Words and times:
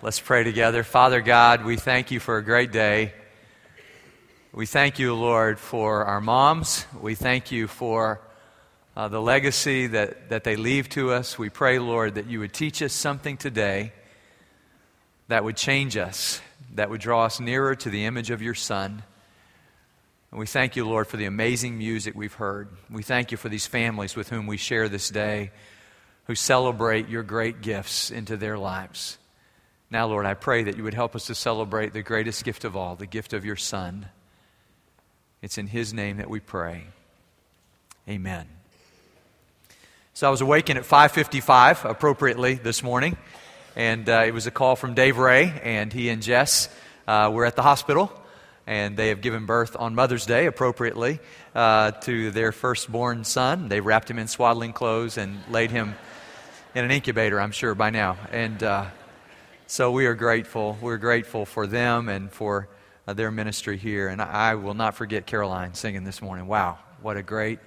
Let's 0.00 0.20
pray 0.20 0.44
together. 0.44 0.84
Father 0.84 1.20
God, 1.20 1.64
we 1.64 1.76
thank 1.76 2.10
you 2.12 2.20
for 2.20 2.38
a 2.38 2.42
great 2.42 2.72
day. 2.72 3.12
We 4.52 4.64
thank 4.64 4.98
you, 4.98 5.14
Lord, 5.14 5.58
for 5.58 6.04
our 6.04 6.20
moms. 6.20 6.86
We 6.98 7.16
thank 7.16 7.50
you 7.50 7.66
for 7.66 8.20
uh, 8.96 9.08
the 9.08 9.20
legacy 9.20 9.88
that, 9.88 10.30
that 10.30 10.44
they 10.44 10.56
leave 10.56 10.88
to 10.90 11.12
us. 11.12 11.38
We 11.38 11.50
pray, 11.50 11.78
Lord, 11.78 12.14
that 12.14 12.26
you 12.26 12.38
would 12.40 12.54
teach 12.54 12.80
us 12.80 12.92
something 12.92 13.36
today 13.36 13.92
that 15.26 15.44
would 15.44 15.56
change 15.56 15.96
us, 15.96 16.40
that 16.74 16.88
would 16.88 17.00
draw 17.00 17.24
us 17.24 17.40
nearer 17.40 17.74
to 17.74 17.90
the 17.90 18.06
image 18.06 18.30
of 18.30 18.40
your 18.40 18.54
Son. 18.54 19.02
And 20.30 20.40
we 20.40 20.46
thank 20.46 20.76
you, 20.76 20.86
Lord, 20.86 21.06
for 21.06 21.16
the 21.16 21.26
amazing 21.26 21.76
music 21.76 22.14
we've 22.14 22.32
heard. 22.32 22.68
We 22.88 23.02
thank 23.02 23.30
you 23.30 23.36
for 23.36 23.48
these 23.48 23.66
families 23.66 24.16
with 24.16 24.30
whom 24.30 24.46
we 24.46 24.56
share 24.56 24.88
this 24.88 25.10
day 25.10 25.50
who 26.28 26.34
celebrate 26.34 27.08
your 27.08 27.22
great 27.22 27.62
gifts 27.62 28.10
into 28.10 28.36
their 28.36 28.58
lives. 28.58 29.18
Now, 29.90 30.06
Lord, 30.06 30.26
I 30.26 30.34
pray 30.34 30.64
that 30.64 30.76
you 30.76 30.84
would 30.84 30.94
help 30.94 31.16
us 31.16 31.26
to 31.26 31.34
celebrate 31.34 31.94
the 31.94 32.02
greatest 32.02 32.44
gift 32.44 32.64
of 32.64 32.76
all, 32.76 32.94
the 32.94 33.06
gift 33.06 33.32
of 33.32 33.46
your 33.46 33.56
Son. 33.56 34.06
It's 35.40 35.56
in 35.56 35.66
His 35.66 35.94
name 35.94 36.18
that 36.18 36.28
we 36.28 36.40
pray. 36.40 36.84
Amen. 38.06 38.46
So 40.12 40.28
I 40.28 40.30
was 40.30 40.42
awakened 40.42 40.78
at 40.78 40.84
5:55 40.84 41.88
appropriately 41.88 42.54
this 42.54 42.82
morning, 42.82 43.16
and 43.74 44.06
uh, 44.06 44.24
it 44.26 44.34
was 44.34 44.46
a 44.46 44.50
call 44.50 44.76
from 44.76 44.92
Dave 44.92 45.16
Ray, 45.16 45.58
and 45.62 45.90
he 45.90 46.10
and 46.10 46.22
Jess 46.22 46.68
uh, 47.06 47.30
were 47.32 47.46
at 47.46 47.56
the 47.56 47.62
hospital, 47.62 48.12
and 48.66 48.98
they 48.98 49.08
have 49.08 49.22
given 49.22 49.46
birth 49.46 49.76
on 49.78 49.94
Mother's 49.94 50.26
Day 50.26 50.44
appropriately 50.44 51.20
uh, 51.54 51.92
to 51.92 52.30
their 52.32 52.52
firstborn 52.52 53.24
son. 53.24 53.68
They 53.68 53.80
wrapped 53.80 54.10
him 54.10 54.18
in 54.18 54.28
swaddling 54.28 54.74
clothes 54.74 55.16
and 55.16 55.38
laid 55.50 55.70
him 55.70 55.94
in 56.74 56.84
an 56.84 56.90
incubator, 56.90 57.40
I'm 57.40 57.52
sure 57.52 57.74
by 57.74 57.90
now, 57.90 58.16
and 58.30 58.62
uh, 58.62 58.86
so 59.66 59.90
we 59.90 60.06
are 60.06 60.14
grateful. 60.14 60.76
We're 60.80 60.98
grateful 60.98 61.46
for 61.46 61.66
them 61.66 62.08
and 62.08 62.30
for 62.30 62.68
uh, 63.06 63.14
their 63.14 63.30
ministry 63.30 63.78
here. 63.78 64.08
And 64.08 64.20
I 64.20 64.54
will 64.54 64.74
not 64.74 64.94
forget 64.94 65.26
Caroline 65.26 65.74
singing 65.74 66.04
this 66.04 66.20
morning. 66.20 66.46
Wow, 66.46 66.78
what 67.00 67.16
a 67.16 67.22
great, 67.22 67.58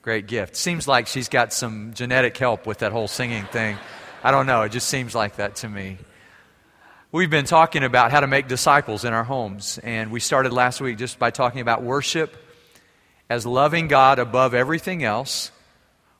great 0.00 0.26
gift. 0.26 0.56
Seems 0.56 0.88
like 0.88 1.06
she's 1.06 1.28
got 1.28 1.52
some 1.52 1.92
genetic 1.94 2.36
help 2.36 2.66
with 2.66 2.78
that 2.78 2.92
whole 2.92 3.08
singing 3.08 3.44
thing. 3.44 3.76
I 4.24 4.30
don't 4.30 4.46
know. 4.46 4.62
It 4.62 4.72
just 4.72 4.88
seems 4.88 5.14
like 5.14 5.36
that 5.36 5.56
to 5.56 5.68
me. 5.68 5.98
We've 7.12 7.30
been 7.30 7.46
talking 7.46 7.84
about 7.84 8.10
how 8.10 8.20
to 8.20 8.26
make 8.26 8.48
disciples 8.48 9.04
in 9.04 9.12
our 9.12 9.24
homes. 9.24 9.78
And 9.82 10.10
we 10.10 10.20
started 10.20 10.52
last 10.52 10.80
week 10.80 10.96
just 10.98 11.18
by 11.18 11.30
talking 11.30 11.60
about 11.60 11.82
worship 11.82 12.34
as 13.28 13.44
loving 13.44 13.88
God 13.88 14.18
above 14.18 14.54
everything 14.54 15.04
else 15.04 15.50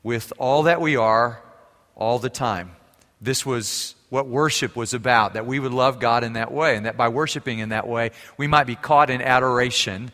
with 0.03 0.33
all 0.39 0.65
that 0.65 0.81
we 0.81 0.97
are 0.97 1.43
all 1.97 2.19
the 2.19 2.30
time. 2.30 2.70
This 3.20 3.44
was 3.44 3.94
what 4.08 4.28
worship 4.28 4.77
was 4.77 4.94
about, 4.94 5.34
that 5.34 5.47
we 5.47 5.58
would 5.58 5.72
love 5.72 5.98
God 5.98 6.22
in 6.22 6.34
that 6.34 6.53
way, 6.53 6.77
and 6.77 6.86
that 6.86 6.97
by 6.97 7.08
worshiping 7.08 7.58
in 7.58 7.70
that 7.70 7.88
way, 7.88 8.12
we 8.36 8.47
might 8.47 8.66
be 8.66 8.77
caught 8.77 9.11
in 9.11 9.20
adoration, 9.20 10.12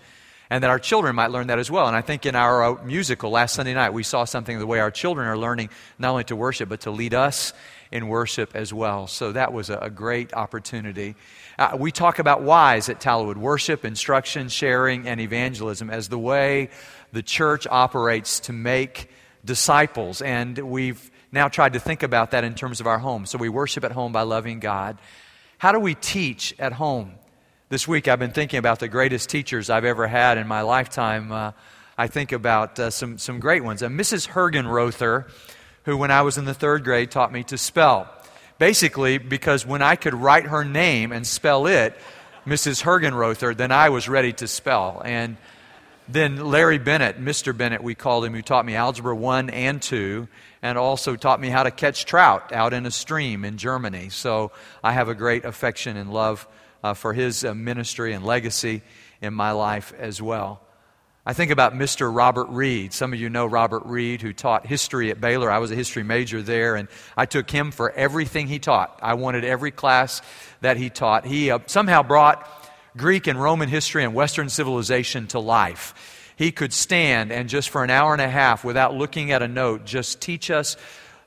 and 0.49 0.63
that 0.63 0.71
our 0.71 0.79
children 0.79 1.15
might 1.15 1.31
learn 1.31 1.49
that 1.49 1.59
as 1.59 1.71
well. 1.71 1.87
And 1.87 1.97
I 1.97 2.01
think 2.01 2.25
in 2.25 2.35
our 2.35 2.63
uh, 2.63 2.85
musical 2.85 3.31
last 3.31 3.55
Sunday 3.55 3.75
night, 3.75 3.93
we 3.93 4.03
saw 4.03 4.25
something 4.25 4.57
of 4.57 4.61
the 4.61 4.67
way 4.67 4.81
our 4.81 4.91
children 4.91 5.27
are 5.27 5.37
learning 5.37 5.71
not 5.99 6.11
only 6.11 6.25
to 6.25 6.37
worship, 6.37 6.69
but 6.69 6.83
to 6.83 6.91
lead 6.91 7.13
us 7.13 7.53
in 7.91 8.09
worship 8.09 8.57
as 8.57 8.73
well. 8.73 9.07
So 9.07 9.33
that 9.33 9.53
was 9.53 9.69
a, 9.69 9.91
great 9.91 10.33
opportunity. 10.33 11.15
Uh, 11.59 11.77
we 11.79 11.93
talk 11.93 12.19
about 12.19 12.43
whys 12.43 12.89
at 12.89 13.01
Tallowood 13.01 13.37
worship, 13.37 13.85
instruction, 13.85 14.49
sharing, 14.49 15.07
and 15.07 15.21
evangelism 15.21 15.91
as 15.91 16.09
the 16.09 16.19
way 16.19 16.71
the 17.13 17.23
church 17.23 17.67
operates 17.71 18.41
to 18.41 18.55
make 18.55 19.11
disciples. 19.45 20.23
And 20.23 20.57
we've 20.59 21.11
now 21.33 21.49
tried 21.49 21.73
to 21.73 21.81
think 21.81 22.03
about 22.03 22.33
that 22.33 22.45
in 22.45 22.55
terms 22.55 22.81
of 22.81 22.87
our 22.87 22.99
home. 22.99 23.25
So 23.25 23.39
we 23.39 23.49
worship 23.49 23.85
at 23.85 23.93
home 23.93 24.13
by 24.13 24.23
loving 24.23 24.61
God. 24.61 24.99
How 25.57 25.73
do 25.73 25.81
we 25.81 25.95
teach 25.95 26.55
at 26.59 26.75
home? 26.75 27.15
This 27.71 27.89
week 27.89 28.07
I've 28.07 28.19
been 28.19 28.33
thinking 28.33 28.59
about 28.59 28.81
the 28.81 28.89
greatest 28.89 29.31
teachers 29.31 29.71
I've 29.71 29.87
ever 29.87 30.07
had 30.07 30.37
in 30.37 30.47
my 30.47 30.61
lifetime. 30.61 31.33
Uh, 31.33 31.53
I 31.97 32.07
think 32.07 32.33
about 32.33 32.79
uh, 32.79 32.91
some, 32.91 33.17
some 33.17 33.41
great 33.41 33.65
ones. 33.65 33.83
Uh, 33.83 33.89
Mrs. 33.89 34.29
Hergenrother, 34.29 35.27
who 35.85 35.97
when 35.97 36.11
I 36.11 36.21
was 36.21 36.37
in 36.37 36.45
the 36.45 36.55
third 36.55 36.85
grade 36.85 37.11
taught 37.11 37.33
me 37.33 37.45
to 37.45 37.57
spell. 37.57 38.13
Basically, 38.59 39.17
because 39.17 39.67
when 39.67 39.81
I 39.81 39.97
could 39.97 40.15
write 40.15 40.45
her 40.45 40.65
name 40.65 41.13
and 41.13 41.27
spell 41.27 41.67
it, 41.67 41.99
Mrs. 42.47 42.83
Hergenrother, 42.83 43.57
then 43.57 43.73
I 43.73 43.89
was 43.89 44.09
ready 44.09 44.33
to 44.35 44.47
spell. 44.47 45.01
And 45.05 45.39
then 46.09 46.37
Larry 46.51 46.79
Bennett, 46.79 47.19
Mr. 47.19 47.57
Bennett, 47.57 47.83
we 47.83 47.95
called 47.95 48.25
him, 48.25 48.35
who 48.35 48.43
taught 48.43 48.67
me 48.67 48.75
Algebra 48.75 49.17
1 49.17 49.49
and 49.51 49.81
2 49.81 50.29
and 50.63 50.79
also 50.79 51.17
taught 51.17 51.41
me 51.41 51.49
how 51.49 51.65
to 51.65 51.71
catch 51.71 52.07
trout 52.07 52.53
out 52.53 52.73
in 52.73 52.87
a 52.87 52.91
stream 52.91 53.45
in 53.45 53.59
Germany. 53.59 54.09
So 54.09 54.53
I 54.83 54.93
have 54.93 55.09
a 55.09 55.15
great 55.15 55.45
affection 55.45 55.97
and 55.97 56.13
love 56.13 56.47
uh, 56.83 56.95
for 56.95 57.13
his 57.13 57.45
uh, 57.45 57.55
ministry 57.55 58.13
and 58.13 58.25
legacy 58.25 58.83
in 59.21 59.35
my 59.35 59.51
life 59.51 59.93
as 59.99 60.23
well. 60.23 60.61
I 61.25 61.35
think 61.35 61.53
about 61.53 61.75
Mr. 61.75 62.13
Robert 62.13 62.49
Reed. 62.49 62.93
Some 62.93 63.13
of 63.13 63.21
you 63.21 63.31
know 63.31 63.47
Robert 63.47 63.85
Reed, 63.87 64.23
who 64.23 64.33
taught 64.33 64.67
history 64.67 65.11
at 65.13 65.21
Baylor. 65.21 65.51
I 65.51 65.59
was 65.59 65.71
a 65.71 65.77
history 65.77 66.03
major 66.03 66.43
there, 66.43 66.75
and 66.75 66.89
I 67.17 67.27
took 67.27 67.49
him 67.49 67.71
for 67.71 67.93
everything 67.93 68.49
he 68.49 68.59
taught. 68.59 68.99
I 69.01 69.15
wanted 69.15 69.45
every 69.45 69.71
class 69.71 70.21
that 70.63 70.77
he 70.77 70.91
taught. 70.91 71.25
He 71.25 71.53
uh, 71.53 71.61
somehow 71.67 72.03
brought 72.03 72.49
Greek 72.97 73.29
and 73.29 73.41
Roman 73.41 73.69
history 73.69 74.03
and 74.03 74.15
Western 74.15 74.49
civilization 74.49 75.29
to 75.29 75.39
life 75.39 76.22
he 76.43 76.51
could 76.51 76.73
stand 76.73 77.31
and 77.31 77.49
just 77.49 77.71
for 77.71 77.85
an 77.85 77.91
hour 77.91 78.13
and 78.13 78.21
a 78.21 78.29
half, 78.29 78.65
without 78.65 78.95
looking 78.95 79.31
at 79.31 79.43
a 79.43 79.49
note, 79.49 79.85
just 79.85 80.21
teach 80.21 80.51
us 80.51 80.77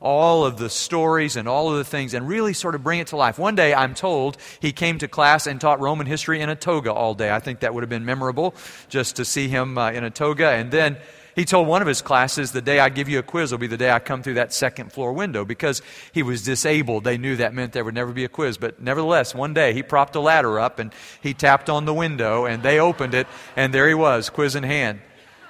all 0.02 0.44
of 0.44 0.58
the 0.58 0.70
stories 0.70 1.38
and 1.38 1.48
all 1.48 1.72
of 1.72 1.78
the 1.78 1.86
things 1.86 2.14
and 2.14 2.28
really 2.28 2.52
sort 2.52 2.76
of 2.76 2.84
bring 2.84 3.00
it 3.00 3.08
to 3.08 3.16
life. 3.16 3.40
One 3.40 3.56
day, 3.56 3.74
I'm 3.74 3.94
told, 3.94 4.38
he 4.60 4.74
came 4.74 4.98
to 4.98 5.08
class 5.08 5.48
and 5.48 5.60
taught 5.62 5.80
Roman 5.80 6.06
history 6.06 6.42
in 6.42 6.50
a 6.50 6.56
toga 6.56 6.92
all 6.92 7.14
day. 7.14 7.32
I 7.32 7.40
think 7.40 7.62
that 7.62 7.74
would 7.74 7.82
have 7.82 7.90
been 7.90 8.04
memorable 8.04 8.56
just 8.90 9.16
to 9.16 9.24
see 9.24 9.48
him 9.48 9.78
uh, 9.78 9.92
in 9.92 10.04
a 10.04 10.10
toga. 10.10 10.50
And 10.50 10.70
then 10.70 10.98
he 11.36 11.44
told 11.44 11.68
one 11.68 11.82
of 11.82 11.88
his 11.88 12.02
classes, 12.02 12.52
The 12.52 12.62
day 12.62 12.80
I 12.80 12.90
give 12.90 13.10
you 13.10 13.20
a 13.20 13.24
quiz 13.24 13.52
will 13.52 13.60
be 13.60 13.68
the 13.68 13.78
day 13.78 13.92
I 13.92 14.00
come 14.00 14.24
through 14.24 14.36
that 14.36 14.54
second 14.54 14.94
floor 14.94 15.12
window 15.12 15.44
because 15.44 15.82
he 16.14 16.24
was 16.24 16.44
disabled. 16.44 17.04
They 17.04 17.18
knew 17.18 17.36
that 17.36 17.54
meant 17.54 17.74
there 17.74 17.84
would 17.84 17.94
never 17.94 18.14
be 18.14 18.24
a 18.24 18.30
quiz. 18.30 18.58
But 18.58 18.82
nevertheless, 18.82 19.36
one 19.36 19.54
day 19.54 19.74
he 19.74 19.84
propped 19.84 20.16
a 20.16 20.22
ladder 20.22 20.60
up 20.60 20.80
and 20.80 20.94
he 21.22 21.34
tapped 21.34 21.70
on 21.70 21.86
the 21.86 21.94
window 21.94 22.46
and 22.46 22.64
they 22.64 22.80
opened 22.80 23.14
it 23.14 23.28
and 23.56 23.74
there 23.74 23.88
he 23.88 23.94
was, 23.94 24.30
quiz 24.30 24.56
in 24.56 24.64
hand. 24.64 25.02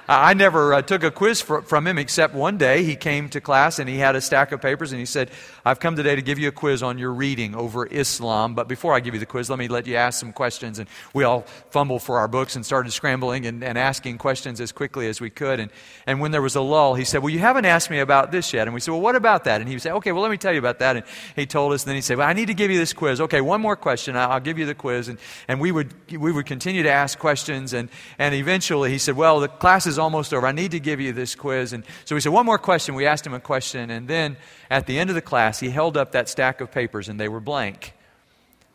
I 0.07 0.35
never 0.35 0.73
uh, 0.73 0.81
took 0.83 1.03
a 1.03 1.09
quiz 1.09 1.41
for, 1.41 1.63
from 1.63 1.87
him 1.87 1.97
except 1.97 2.35
one 2.35 2.57
day 2.57 2.83
he 2.83 2.95
came 2.95 3.27
to 3.29 3.41
class 3.41 3.79
and 3.79 3.89
he 3.89 3.97
had 3.97 4.15
a 4.15 4.21
stack 4.21 4.51
of 4.51 4.61
papers 4.61 4.91
and 4.91 4.99
he 4.99 5.05
said, 5.05 5.31
I've 5.65 5.79
come 5.79 5.95
today 5.95 6.15
to 6.15 6.21
give 6.21 6.37
you 6.37 6.47
a 6.47 6.51
quiz 6.51 6.83
on 6.83 6.99
your 6.99 7.11
reading 7.11 7.55
over 7.55 7.87
Islam. 7.87 8.53
But 8.53 8.67
before 8.67 8.93
I 8.93 8.99
give 8.99 9.15
you 9.15 9.19
the 9.19 9.25
quiz, 9.25 9.49
let 9.49 9.57
me 9.57 9.67
let 9.67 9.87
you 9.87 9.95
ask 9.95 10.19
some 10.19 10.31
questions. 10.31 10.77
And 10.77 10.87
we 11.15 11.23
all 11.23 11.41
fumbled 11.71 12.03
for 12.03 12.19
our 12.19 12.27
books 12.27 12.55
and 12.55 12.63
started 12.63 12.91
scrambling 12.91 13.47
and, 13.47 13.63
and 13.63 13.79
asking 13.79 14.19
questions 14.19 14.61
as 14.61 14.71
quickly 14.71 15.07
as 15.07 15.19
we 15.19 15.31
could. 15.31 15.59
And, 15.59 15.71
and 16.05 16.19
when 16.19 16.29
there 16.29 16.41
was 16.43 16.55
a 16.55 16.61
lull, 16.61 16.93
he 16.93 17.03
said, 17.03 17.23
Well, 17.23 17.31
you 17.31 17.39
haven't 17.39 17.65
asked 17.65 17.89
me 17.89 17.97
about 17.97 18.31
this 18.31 18.53
yet. 18.53 18.67
And 18.67 18.75
we 18.75 18.79
said, 18.79 18.91
Well, 18.91 19.01
what 19.01 19.15
about 19.15 19.45
that? 19.45 19.59
And 19.59 19.67
he 19.67 19.79
said, 19.79 19.93
Okay, 19.93 20.11
well, 20.11 20.21
let 20.21 20.29
me 20.29 20.37
tell 20.37 20.53
you 20.53 20.59
about 20.59 20.77
that. 20.79 20.97
And 20.97 21.05
he 21.35 21.47
told 21.47 21.73
us. 21.73 21.81
And 21.81 21.89
then 21.89 21.95
he 21.95 22.01
said, 22.01 22.19
Well, 22.19 22.27
I 22.27 22.33
need 22.33 22.47
to 22.47 22.53
give 22.53 22.69
you 22.69 22.77
this 22.77 22.93
quiz. 22.93 23.19
Okay, 23.21 23.41
one 23.41 23.59
more 23.59 23.75
question. 23.75 24.15
I'll 24.15 24.39
give 24.39 24.59
you 24.59 24.67
the 24.67 24.75
quiz. 24.75 25.07
And, 25.07 25.17
and 25.47 25.59
we, 25.59 25.71
would, 25.71 25.91
we 26.11 26.31
would 26.31 26.45
continue 26.45 26.83
to 26.83 26.91
ask 26.91 27.17
questions. 27.17 27.73
And, 27.73 27.89
and 28.19 28.35
eventually 28.35 28.91
he 28.91 28.99
said, 28.99 29.15
Well, 29.15 29.39
the 29.39 29.47
class 29.47 29.87
is 29.87 29.94
almost 29.97 30.33
over. 30.33 30.45
I 30.47 30.51
need 30.51 30.71
to 30.71 30.79
give 30.79 30.99
you 30.99 31.13
this 31.13 31.35
quiz. 31.35 31.73
And 31.73 31.83
so 32.05 32.15
we 32.15 32.21
said, 32.21 32.31
One 32.31 32.45
more 32.45 32.57
question. 32.57 32.95
We 32.95 33.05
asked 33.05 33.25
him 33.25 33.33
a 33.33 33.39
question. 33.39 33.89
And 33.89 34.07
then 34.07 34.37
at 34.69 34.87
the 34.87 34.97
end 34.97 35.09
of 35.09 35.15
the 35.15 35.21
class, 35.21 35.59
he 35.59 35.69
held 35.69 35.97
up 35.97 36.11
that 36.13 36.29
stack 36.29 36.61
of 36.61 36.71
papers 36.71 37.09
and 37.09 37.19
they 37.19 37.27
were 37.27 37.39
blank. 37.39 37.93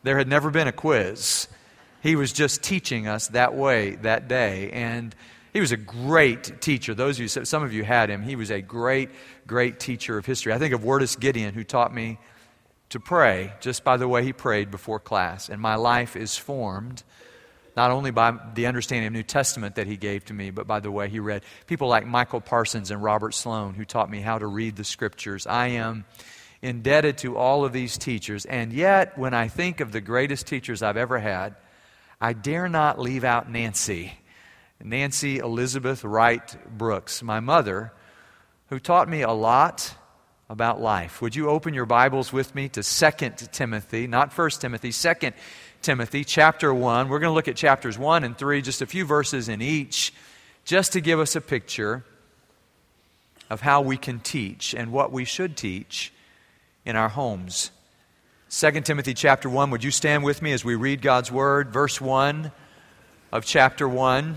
There 0.03 0.16
had 0.16 0.28
never 0.28 0.50
been 0.50 0.69
a 0.69 0.72
quiz. 0.72 1.48
He 2.03 2.16
was 2.16 2.32
just 2.32 2.62
teaching 2.62 3.06
us 3.06 3.28
that 3.28 3.54
way 3.54 3.97
that 3.97 4.28
day. 4.28 4.70
And 4.70 5.14
he 5.53 5.60
was 5.60 5.72
a 5.72 5.76
great 5.76 6.60
teacher. 6.62 6.94
Those 6.94 7.16
of 7.16 7.22
you, 7.22 7.28
some 7.28 7.62
of 7.62 7.72
you 7.72 7.84
had 7.84 8.08
him. 8.08 8.22
He 8.22 8.37
was 8.37 8.50
a 8.50 8.62
great, 8.62 9.10
great 9.47 9.81
teacher 9.81 10.16
of 10.16 10.25
history. 10.25 10.52
I 10.52 10.58
think 10.58 10.72
of 10.72 10.81
Virtus 10.81 11.16
Gideon, 11.16 11.54
who 11.54 11.64
taught 11.64 11.92
me 11.92 12.19
to 12.91 13.00
pray 13.00 13.52
just 13.60 13.84
by 13.84 13.97
the 13.97 14.08
way 14.08 14.25
he 14.25 14.32
prayed 14.32 14.70
before 14.70 15.00
class. 15.00 15.49
And 15.49 15.61
my 15.61 15.75
life 15.75 16.16
is 16.16 16.37
formed 16.37 17.02
not 17.76 17.90
only 17.90 18.11
by 18.11 18.37
the 18.55 18.67
understanding 18.67 19.06
of 19.06 19.12
New 19.12 19.22
Testament 19.22 19.76
that 19.76 19.87
he 19.87 19.96
gave 19.96 20.25
to 20.26 20.34
me, 20.34 20.50
but 20.50 20.67
by 20.67 20.81
the 20.81 20.90
way 20.90 21.08
he 21.08 21.20
read. 21.20 21.43
People 21.67 21.88
like 21.88 22.06
Michael 22.06 22.40
Parsons 22.40 22.90
and 22.90 23.02
Robert 23.02 23.34
Sloan, 23.34 23.75
who 23.75 23.84
taught 23.84 24.11
me 24.11 24.20
how 24.20 24.38
to 24.38 24.46
read 24.46 24.76
the 24.76 24.84
scriptures. 24.84 25.46
I 25.46 25.69
am 25.69 26.05
indebted 26.62 27.19
to 27.19 27.37
all 27.37 27.64
of 27.64 27.72
these 27.72 27.96
teachers. 27.96 28.44
And 28.44 28.72
yet, 28.72 29.17
when 29.17 29.34
I 29.34 29.49
think 29.49 29.81
of 29.81 29.93
the 29.93 30.00
greatest 30.00 30.46
teachers 30.46 30.82
I've 30.82 30.96
ever 30.96 31.19
had, 31.19 31.56
I 32.20 32.32
dare 32.32 32.69
not 32.69 32.99
leave 32.99 33.25
out 33.25 33.50
Nancy. 33.50 34.12
Nancy 34.82 35.38
Elizabeth 35.38 36.05
Wright 36.05 36.56
Brooks, 36.76 37.23
my 37.23 37.40
mother, 37.40 37.93
who 38.69 38.78
taught 38.78 39.08
me 39.08 39.23
a 39.23 39.32
lot 39.32 39.94
about 40.49 40.81
life. 40.81 41.23
Would 41.23 41.37
you 41.37 41.49
open 41.49 41.75
your 41.75 41.87
Bibles 41.87 42.32
with 42.32 42.55
me 42.55 42.69
to 42.70 42.82
2 42.82 43.11
Timothy, 43.52 44.06
not 44.06 44.37
1 44.37 44.50
Timothy, 44.50 44.90
2 44.90 45.32
Timothy 45.82 46.25
chapter 46.25 46.75
1. 46.75 47.09
We're 47.09 47.21
going 47.21 47.31
to 47.31 47.35
look 47.35 47.49
at 47.49 47.56
chapters 47.56 47.99
1 47.99 48.23
and 48.23 48.37
3, 48.37 48.61
just 48.61 48.82
a 48.82 48.87
few 48.87 49.06
verses 49.06 49.49
in 49.49 49.62
each, 49.62 50.12
just 50.65 50.93
to 50.93 51.00
give 51.00 51.19
us 51.19 51.35
a 51.35 51.41
picture 51.41 52.05
of 53.49 53.62
how 53.62 53.81
we 53.81 53.97
can 53.97 54.21
teach 54.21 54.75
and 54.75 54.93
what 54.93 55.11
we 55.11 55.25
should 55.25 55.56
teach 55.56 56.12
in 56.85 56.97
our 56.97 57.09
homes. 57.09 57.71
2 58.50 58.82
Timothy 58.82 59.15
chapter 59.15 59.49
1. 59.49 59.71
Would 59.71 59.82
you 59.82 59.91
stand 59.91 60.23
with 60.23 60.43
me 60.43 60.53
as 60.53 60.65
we 60.65 60.75
read 60.75 61.00
God's 61.00 61.32
word? 61.32 61.73
Verse 61.73 61.99
1 61.99 62.53
of 63.33 63.47
chapter 63.47 63.88
1. 63.88 64.37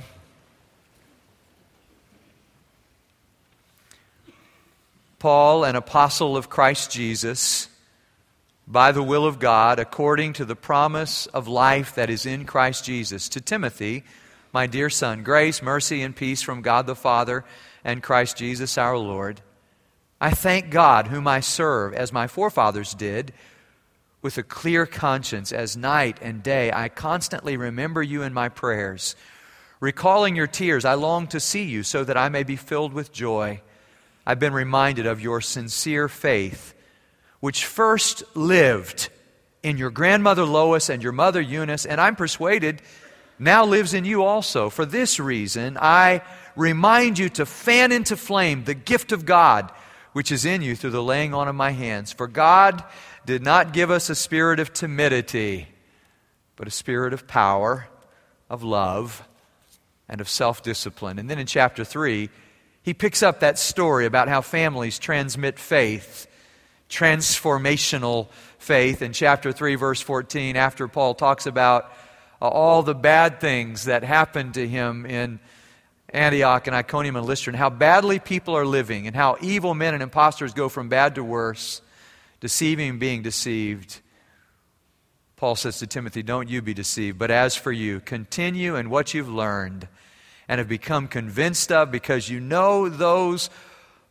Paul, 5.20 5.64
an 5.66 5.76
apostle 5.76 6.38
of 6.38 6.50
Christ 6.50 6.92
Jesus, 6.92 7.68
by 8.68 8.92
the 8.92 9.04
will 9.04 9.26
of 9.26 9.40
God, 9.40 9.80
according 9.80 10.34
to 10.34 10.46
the 10.46 10.56
promise 10.56 11.26
of 11.28 11.48
life 11.48 11.96
that 11.96 12.10
is 12.10 12.26
in 12.26 12.46
Christ 12.46 12.86
Jesus, 12.86 13.30
to 13.30 13.42
Timothy, 13.42 14.04
my 14.54 14.68
dear 14.68 14.90
son, 14.90 15.24
grace, 15.24 15.62
mercy, 15.62 16.02
and 16.02 16.16
peace 16.16 16.42
from 16.42 16.62
God 16.62 16.86
the 16.86 16.96
Father 16.96 17.44
and 17.84 18.04
Christ 18.04 18.38
Jesus 18.38 18.78
our 18.78 18.98
Lord. 18.98 19.42
I 20.22 20.32
thank 20.32 20.70
God, 20.70 21.08
whom 21.08 21.28
I 21.28 21.42
serve, 21.42 21.94
as 21.94 22.14
my 22.14 22.28
forefathers 22.28 22.94
did 22.94 23.34
with 24.22 24.38
a 24.38 24.44
clear 24.44 24.86
conscience 24.86 25.52
as 25.52 25.76
night 25.76 26.18
and 26.22 26.42
day. 26.42 26.72
I 26.72 26.88
constantly 26.88 27.58
remember 27.58 28.02
you 28.02 28.24
in 28.24 28.34
my 28.34 28.48
prayers. 28.48 29.16
Recalling 29.82 30.38
your 30.38 30.48
tears, 30.48 30.86
I 30.86 30.94
long 30.94 31.28
to 31.28 31.42
see 31.42 31.64
you 31.64 31.84
so 31.84 32.06
that 32.06 32.16
I 32.16 32.30
may 32.30 32.44
be 32.44 32.56
filled 32.56 32.94
with 32.94 33.12
joy. 33.12 33.62
I've 34.26 34.40
been 34.40 34.54
reminded 34.54 35.06
of 35.06 35.20
your 35.20 35.42
sincere 35.42 36.08
faith, 36.08 36.74
which 37.44 37.66
first 37.66 38.24
lived 38.38 39.10
in 39.64 39.76
your 39.76 39.90
grandmother 39.90 40.46
Lois 40.46 40.90
and 40.90 41.04
your 41.04 41.12
mother 41.12 41.42
Eunice, 41.42 41.86
and 41.86 42.00
I'm 42.00 42.16
persuaded 42.16 42.82
now 43.38 43.66
lives 43.66 43.94
in 43.94 44.06
you 44.06 44.24
also. 44.24 44.70
For 44.70 44.86
this 44.86 45.20
reason, 45.20 45.78
I 45.78 46.22
remind 46.56 47.20
you 47.20 47.28
to 47.28 47.46
fan 47.46 47.92
into 47.92 48.16
flame 48.16 48.64
the 48.64 48.74
gift 48.74 49.12
of 49.12 49.26
God 49.26 49.70
which 50.14 50.32
is 50.32 50.46
in 50.46 50.62
you 50.62 50.76
through 50.76 50.92
the 50.92 51.04
laying 51.04 51.34
on 51.34 51.48
of 51.48 51.56
my 51.56 51.72
hands. 51.72 52.14
For 52.14 52.28
God 52.28 52.82
did 53.26 53.44
not 53.44 53.74
give 53.74 53.92
us 53.92 54.10
a 54.10 54.16
spirit 54.16 54.60
of 54.60 54.72
timidity, 54.72 55.68
but 56.56 56.68
a 56.68 56.72
spirit 56.72 57.14
of 57.14 57.28
power, 57.28 57.88
of 58.50 58.64
love, 58.64 59.28
and 60.08 60.22
of 60.22 60.30
self 60.30 60.64
discipline. 60.64 61.20
And 61.20 61.30
then 61.30 61.40
in 61.40 61.48
chapter 61.48 61.84
3, 61.84 62.30
he 62.84 62.94
picks 62.94 63.24
up 63.24 63.40
that 63.40 63.60
story 63.60 64.06
about 64.06 64.30
how 64.30 64.42
families 64.42 65.00
transmit 65.00 65.58
faith, 65.60 66.28
transformational 66.94 68.28
faith. 68.60 69.02
In 69.02 69.14
chapter 69.14 69.52
3, 69.52 69.76
verse 69.76 70.00
14, 70.00 70.56
after 70.56 70.88
Paul 70.88 71.16
talks 71.16 71.48
about 71.48 71.92
uh, 72.42 72.48
all 72.48 72.84
the 72.84 72.94
bad 72.94 73.40
things 73.40 73.86
that 73.86 74.04
happened 74.04 74.54
to 74.54 74.68
him 74.68 75.06
in 75.06 75.40
Antioch 76.10 76.68
and 76.68 76.76
Iconium 76.76 77.16
and 77.16 77.26
Lystra, 77.26 77.52
and 77.52 77.58
how 77.58 77.72
badly 77.72 78.20
people 78.20 78.56
are 78.56 78.66
living, 78.66 79.08
and 79.08 79.16
how 79.16 79.38
evil 79.42 79.74
men 79.74 79.96
and 79.96 80.04
impostors 80.04 80.54
go 80.54 80.70
from 80.70 80.88
bad 80.88 81.16
to 81.16 81.24
worse 81.24 81.82
deceiving 82.40 82.92
and 82.92 83.00
being 83.00 83.24
deceived. 83.24 84.02
Paul 85.36 85.56
says 85.56 85.80
to 85.80 85.88
Timothy, 85.88 86.22
Don't 86.22 86.50
you 86.50 86.62
be 86.62 86.76
deceived, 86.76 87.18
but 87.18 87.32
as 87.32 87.56
for 87.56 87.72
you, 87.72 88.02
continue 88.02 88.76
in 88.76 88.92
what 88.92 89.14
you've 89.14 89.30
learned 89.30 89.88
and 90.48 90.60
have 90.60 90.68
become 90.68 91.08
convinced 91.08 91.72
of 91.72 91.90
because 91.90 92.30
you 92.30 92.40
know 92.40 92.90
those 92.90 93.50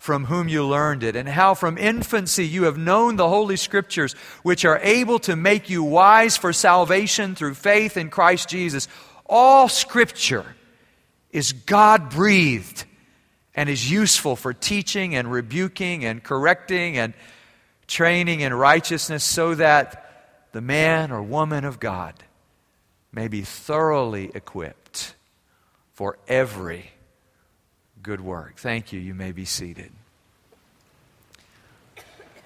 from 0.02 0.25
whom 0.25 0.49
you 0.49 0.66
learned 0.66 1.04
it, 1.04 1.14
and 1.14 1.28
how 1.28 1.54
from 1.54 1.78
infancy 1.78 2.44
you 2.44 2.64
have 2.64 2.76
known 2.76 3.14
the 3.14 3.28
Holy 3.28 3.54
Scriptures, 3.54 4.14
which 4.43 4.64
are 4.64 4.81
able 4.82 5.20
to 5.20 5.37
make 5.37 5.70
you 5.70 5.84
wise 5.84 6.37
for 6.37 6.52
salvation 6.52 7.37
through 7.37 7.54
faith 7.54 7.96
in 7.96 8.10
Christ 8.10 8.49
Jesus. 8.49 8.88
All 9.26 9.69
Scripture 9.69 10.56
is 11.31 11.52
God 11.52 12.10
breathed 12.10 12.84
and 13.54 13.69
is 13.69 13.88
useful 13.88 14.34
for 14.34 14.52
teaching 14.52 15.14
and 15.14 15.31
rebuking 15.31 16.04
and 16.04 16.20
correcting 16.20 16.99
and 16.99 17.14
training 17.87 18.40
in 18.40 18.52
righteousness 18.52 19.22
so 19.22 19.54
that 19.54 20.50
the 20.50 20.60
man 20.60 21.12
or 21.12 21.22
woman 21.22 21.64
of 21.64 21.78
God 21.78 22.14
may 23.12 23.28
be 23.28 23.43
thoroughly 23.43 24.32
equipped 24.34 25.14
for 25.93 26.19
every 26.26 26.91
good 28.02 28.20
work. 28.20 28.56
Thank 28.56 28.93
you. 28.93 28.99
You 28.99 29.14
may 29.14 29.32
be 29.32 29.44
seated. 29.44 29.93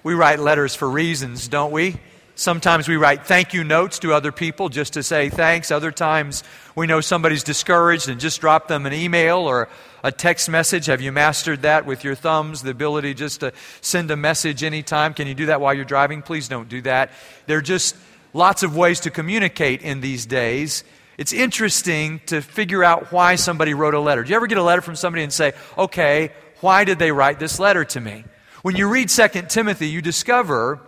We 0.03 0.13
write 0.13 0.39
letters 0.39 0.75
for 0.75 0.89
reasons, 0.89 1.47
don't 1.47 1.71
we? 1.71 1.97
Sometimes 2.35 2.87
we 2.87 2.97
write 2.97 3.25
thank 3.25 3.55
you 3.55 3.63
notes 3.63 3.97
to 3.99 4.13
other 4.13 4.31
people 4.31 4.69
just 4.69 4.93
to 4.93 5.01
say 5.01 5.29
thanks. 5.29 5.71
Other 5.71 5.91
times 5.91 6.43
we 6.75 6.85
know 6.85 7.01
somebody's 7.01 7.43
discouraged 7.43 8.07
and 8.07 8.19
just 8.19 8.39
drop 8.39 8.67
them 8.67 8.85
an 8.85 8.93
email 8.93 9.39
or 9.39 9.69
a 10.03 10.11
text 10.11 10.47
message. 10.47 10.85
Have 10.85 11.01
you 11.01 11.11
mastered 11.11 11.63
that 11.63 11.87
with 11.87 12.03
your 12.03 12.13
thumbs? 12.13 12.61
The 12.61 12.69
ability 12.69 13.15
just 13.15 13.39
to 13.39 13.53
send 13.81 14.11
a 14.11 14.15
message 14.15 14.61
anytime. 14.61 15.15
Can 15.15 15.27
you 15.27 15.33
do 15.33 15.47
that 15.47 15.59
while 15.59 15.73
you're 15.73 15.83
driving? 15.83 16.21
Please 16.21 16.47
don't 16.47 16.69
do 16.69 16.81
that. 16.83 17.09
There 17.47 17.57
are 17.57 17.61
just 17.61 17.95
lots 18.33 18.61
of 18.61 18.77
ways 18.77 18.99
to 18.99 19.09
communicate 19.09 19.81
in 19.81 20.01
these 20.01 20.27
days. 20.27 20.83
It's 21.17 21.33
interesting 21.33 22.21
to 22.27 22.41
figure 22.41 22.83
out 22.83 23.11
why 23.11 23.35
somebody 23.35 23.73
wrote 23.73 23.95
a 23.95 23.99
letter. 23.99 24.23
Do 24.23 24.29
you 24.29 24.35
ever 24.35 24.47
get 24.47 24.59
a 24.59 24.63
letter 24.63 24.81
from 24.81 24.95
somebody 24.95 25.23
and 25.23 25.33
say, 25.33 25.53
okay, 25.77 26.31
why 26.61 26.83
did 26.83 26.99
they 26.99 27.11
write 27.11 27.39
this 27.39 27.59
letter 27.59 27.83
to 27.85 27.99
me? 27.99 28.23
When 28.61 28.75
you 28.75 28.87
read 28.87 29.09
2 29.09 29.27
Timothy, 29.49 29.87
you 29.87 30.01
discover 30.01 30.79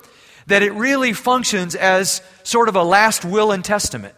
that 0.48 0.62
it 0.62 0.74
really 0.74 1.14
functions 1.14 1.76
as 1.76 2.22
sort 2.44 2.70
of 2.70 2.76
a 2.76 2.84
last 2.84 3.26
will 3.26 3.52
and 3.52 3.66
testament. 3.66 4.16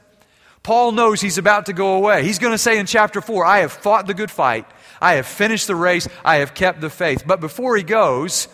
Paul 0.63 0.91
knows 0.91 1.21
he's 1.21 1.37
about 1.37 1.65
to 1.67 1.73
go 1.73 1.95
away. 1.95 2.23
He's 2.23 2.39
going 2.39 2.53
to 2.53 2.57
say 2.57 2.77
in 2.77 2.85
chapter 2.85 3.21
4, 3.21 3.45
I 3.45 3.59
have 3.59 3.71
fought 3.71 4.05
the 4.05 4.13
good 4.13 4.29
fight. 4.29 4.65
I 5.01 5.13
have 5.13 5.25
finished 5.25 5.67
the 5.67 5.75
race. 5.75 6.07
I 6.23 6.37
have 6.37 6.53
kept 6.53 6.81
the 6.81 6.89
faith. 6.89 7.23
But 7.25 7.39
before 7.39 7.75
he 7.75 7.83
goes, 7.83 8.47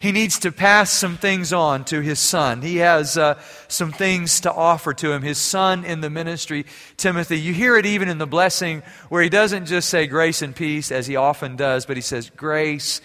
he 0.00 0.12
needs 0.12 0.38
to 0.40 0.52
pass 0.52 0.90
some 0.90 1.16
things 1.16 1.52
on 1.52 1.84
to 1.86 2.00
his 2.00 2.20
son. 2.20 2.62
He 2.62 2.76
has 2.76 3.18
uh, 3.18 3.40
some 3.66 3.90
things 3.90 4.40
to 4.42 4.52
offer 4.52 4.94
to 4.94 5.12
him. 5.12 5.22
His 5.22 5.38
son 5.38 5.84
in 5.84 6.00
the 6.00 6.10
ministry, 6.10 6.66
Timothy. 6.96 7.38
You 7.38 7.52
hear 7.52 7.76
it 7.76 7.84
even 7.84 8.08
in 8.08 8.18
the 8.18 8.26
blessing 8.26 8.82
where 9.08 9.22
he 9.22 9.28
doesn't 9.28 9.66
just 9.66 9.88
say 9.88 10.06
grace 10.06 10.40
and 10.40 10.54
peace 10.54 10.92
as 10.92 11.06
he 11.06 11.16
often 11.16 11.56
does, 11.56 11.84
but 11.84 11.96
he 11.96 12.00
says 12.00 12.30
grace 12.30 13.00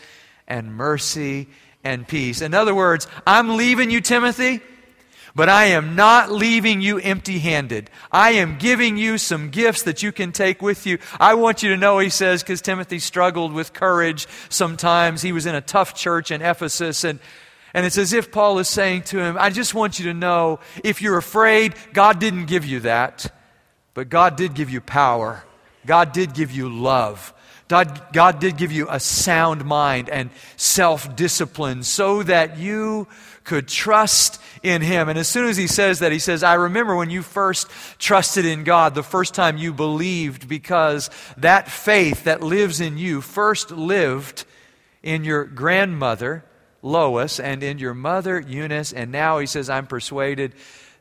and 0.48 0.75
mercy 0.75 1.48
and 1.84 2.07
peace. 2.07 2.42
In 2.42 2.54
other 2.54 2.75
words, 2.75 3.07
I'm 3.25 3.57
leaving 3.57 3.90
you, 3.90 4.00
Timothy, 4.00 4.62
but 5.35 5.50
I 5.50 5.65
am 5.65 5.95
not 5.95 6.31
leaving 6.31 6.81
you 6.81 7.00
empty 7.00 7.39
handed. 7.39 7.89
I 8.12 8.31
am 8.33 8.57
giving 8.57 8.97
you 8.97 9.18
some 9.18 9.50
gifts 9.50 9.83
that 9.83 10.03
you 10.03 10.12
can 10.12 10.31
take 10.31 10.62
with 10.62 10.85
you. 10.85 11.00
I 11.19 11.33
want 11.33 11.63
you 11.63 11.69
to 11.69 11.77
know, 11.77 12.00
he 12.00 12.09
says, 12.09 12.44
because 12.44 12.62
Timothy 12.62 13.00
struggled 13.00 13.53
with 13.53 13.74
courage 13.74 14.27
sometimes. 14.50 15.21
He 15.21 15.31
was 15.31 15.45
in 15.45 15.56
a 15.56 15.62
tough 15.62 15.95
church 15.95 16.30
in 16.30 16.41
Ephesus, 16.41 17.03
and, 17.03 17.19
and 17.74 17.85
it's 17.85 17.97
as 17.97 18.13
if 18.13 18.31
Paul 18.31 18.59
is 18.59 18.69
saying 18.69 19.03
to 19.03 19.19
him, 19.19 19.35
I 19.39 19.50
just 19.50 19.74
want 19.74 19.97
you 19.97 20.06
to 20.06 20.13
know 20.13 20.59
if 20.83 21.01
you're 21.01 21.18
afraid, 21.18 21.74
God 21.94 22.19
didn't 22.19 22.45
give 22.45 22.66
you 22.66 22.81
that, 22.81 23.33
but 23.95 24.09
God 24.09 24.35
did 24.35 24.54
give 24.54 24.69
you 24.69 24.81
power. 24.81 25.44
God 25.85 26.13
did 26.13 26.33
give 26.33 26.52
you 26.52 26.69
love. 26.69 27.33
God, 27.67 28.01
God 28.11 28.39
did 28.39 28.57
give 28.57 28.71
you 28.71 28.87
a 28.89 28.99
sound 28.99 29.65
mind 29.65 30.09
and 30.09 30.29
self 30.57 31.15
discipline 31.15 31.83
so 31.83 32.23
that 32.23 32.57
you 32.57 33.07
could 33.43 33.67
trust 33.67 34.41
in 34.61 34.81
Him. 34.81 35.09
And 35.09 35.19
as 35.19 35.27
soon 35.27 35.47
as 35.47 35.57
He 35.57 35.67
says 35.67 35.99
that, 35.99 36.11
He 36.11 36.19
says, 36.19 36.43
I 36.43 36.55
remember 36.55 36.95
when 36.95 37.09
you 37.09 37.21
first 37.21 37.69
trusted 37.99 38.45
in 38.45 38.63
God, 38.63 38.95
the 38.95 39.03
first 39.03 39.33
time 39.33 39.57
you 39.57 39.73
believed, 39.73 40.47
because 40.47 41.09
that 41.37 41.69
faith 41.69 42.25
that 42.25 42.41
lives 42.41 42.81
in 42.81 42.97
you 42.97 43.21
first 43.21 43.71
lived 43.71 44.45
in 45.01 45.23
your 45.23 45.45
grandmother, 45.45 46.43
Lois, 46.81 47.39
and 47.39 47.63
in 47.63 47.79
your 47.79 47.93
mother, 47.93 48.39
Eunice. 48.39 48.93
And 48.93 49.11
now 49.11 49.39
He 49.39 49.45
says, 49.45 49.69
I'm 49.69 49.87
persuaded 49.87 50.53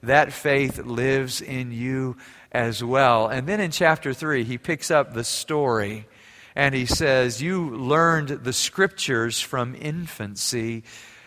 that 0.03 0.33
faith 0.33 0.79
lives 0.79 1.41
in 1.41 1.71
you 1.71 2.17
as 2.51 2.83
well. 2.83 3.29
And 3.29 3.47
then 3.47 3.61
in 3.61 3.71
chapter 3.71 4.13
3, 4.13 4.45
He 4.45 4.59
picks 4.59 4.91
up 4.91 5.15
the 5.15 5.25
story 5.25 6.07
and 6.55 6.75
he 6.75 6.87
says, 6.87 7.43
You 7.43 7.71
learned 7.71 8.29
the 8.29 8.53
scriptures 8.53 9.41
from 9.41 9.75
infancy. 9.75 10.85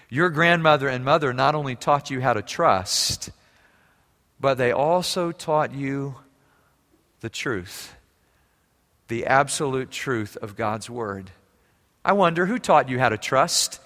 Your 0.09 0.29
grandmother 0.29 0.87
and 0.87 1.03
mother 1.03 1.33
not 1.33 1.55
only 1.55 1.75
taught 1.75 2.11
you 2.11 2.21
how 2.21 2.33
to 2.33 2.41
trust, 2.41 3.31
but 4.39 4.57
they 4.57 4.71
also 4.71 5.31
taught 5.31 5.73
you 5.73 6.15
the 7.21 7.29
truth, 7.29 7.95
the 9.07 9.25
absolute 9.25 9.89
truth 9.89 10.37
of 10.41 10.55
God's 10.55 10.89
Word. 10.89 11.31
I 12.03 12.13
wonder 12.13 12.45
who 12.45 12.59
taught 12.59 12.89
you 12.89 12.99
how 12.99 13.09
to 13.09 13.17
trust? 13.17 13.79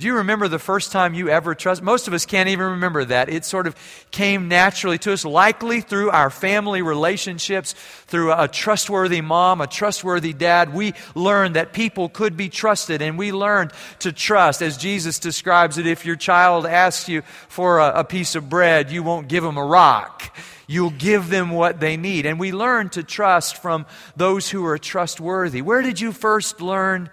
Do 0.00 0.06
you 0.06 0.14
remember 0.14 0.48
the 0.48 0.58
first 0.58 0.92
time 0.92 1.12
you 1.12 1.28
ever 1.28 1.54
trusted? 1.54 1.84
Most 1.84 2.08
of 2.08 2.14
us 2.14 2.24
can't 2.24 2.48
even 2.48 2.70
remember 2.70 3.04
that. 3.04 3.28
It 3.28 3.44
sort 3.44 3.66
of 3.66 3.76
came 4.10 4.48
naturally 4.48 4.96
to 4.96 5.12
us, 5.12 5.26
likely 5.26 5.82
through 5.82 6.08
our 6.08 6.30
family 6.30 6.80
relationships, 6.80 7.74
through 8.06 8.32
a 8.32 8.48
trustworthy 8.48 9.20
mom, 9.20 9.60
a 9.60 9.66
trustworthy 9.66 10.32
dad. 10.32 10.72
We 10.72 10.94
learned 11.14 11.56
that 11.56 11.74
people 11.74 12.08
could 12.08 12.34
be 12.34 12.48
trusted, 12.48 13.02
and 13.02 13.18
we 13.18 13.30
learned 13.30 13.72
to 13.98 14.10
trust. 14.10 14.62
As 14.62 14.78
Jesus 14.78 15.18
describes 15.18 15.76
it, 15.76 15.86
if 15.86 16.06
your 16.06 16.16
child 16.16 16.64
asks 16.64 17.06
you 17.06 17.20
for 17.50 17.78
a, 17.78 18.00
a 18.00 18.04
piece 18.04 18.34
of 18.34 18.48
bread, 18.48 18.90
you 18.90 19.02
won't 19.02 19.28
give 19.28 19.44
them 19.44 19.58
a 19.58 19.64
rock. 19.66 20.34
You'll 20.66 20.88
give 20.88 21.28
them 21.28 21.50
what 21.50 21.78
they 21.78 21.98
need. 21.98 22.24
And 22.24 22.40
we 22.40 22.52
learn 22.52 22.88
to 22.90 23.02
trust 23.02 23.58
from 23.58 23.84
those 24.16 24.48
who 24.48 24.64
are 24.64 24.78
trustworthy. 24.78 25.60
Where 25.60 25.82
did 25.82 26.00
you 26.00 26.12
first 26.12 26.62
learn? 26.62 27.10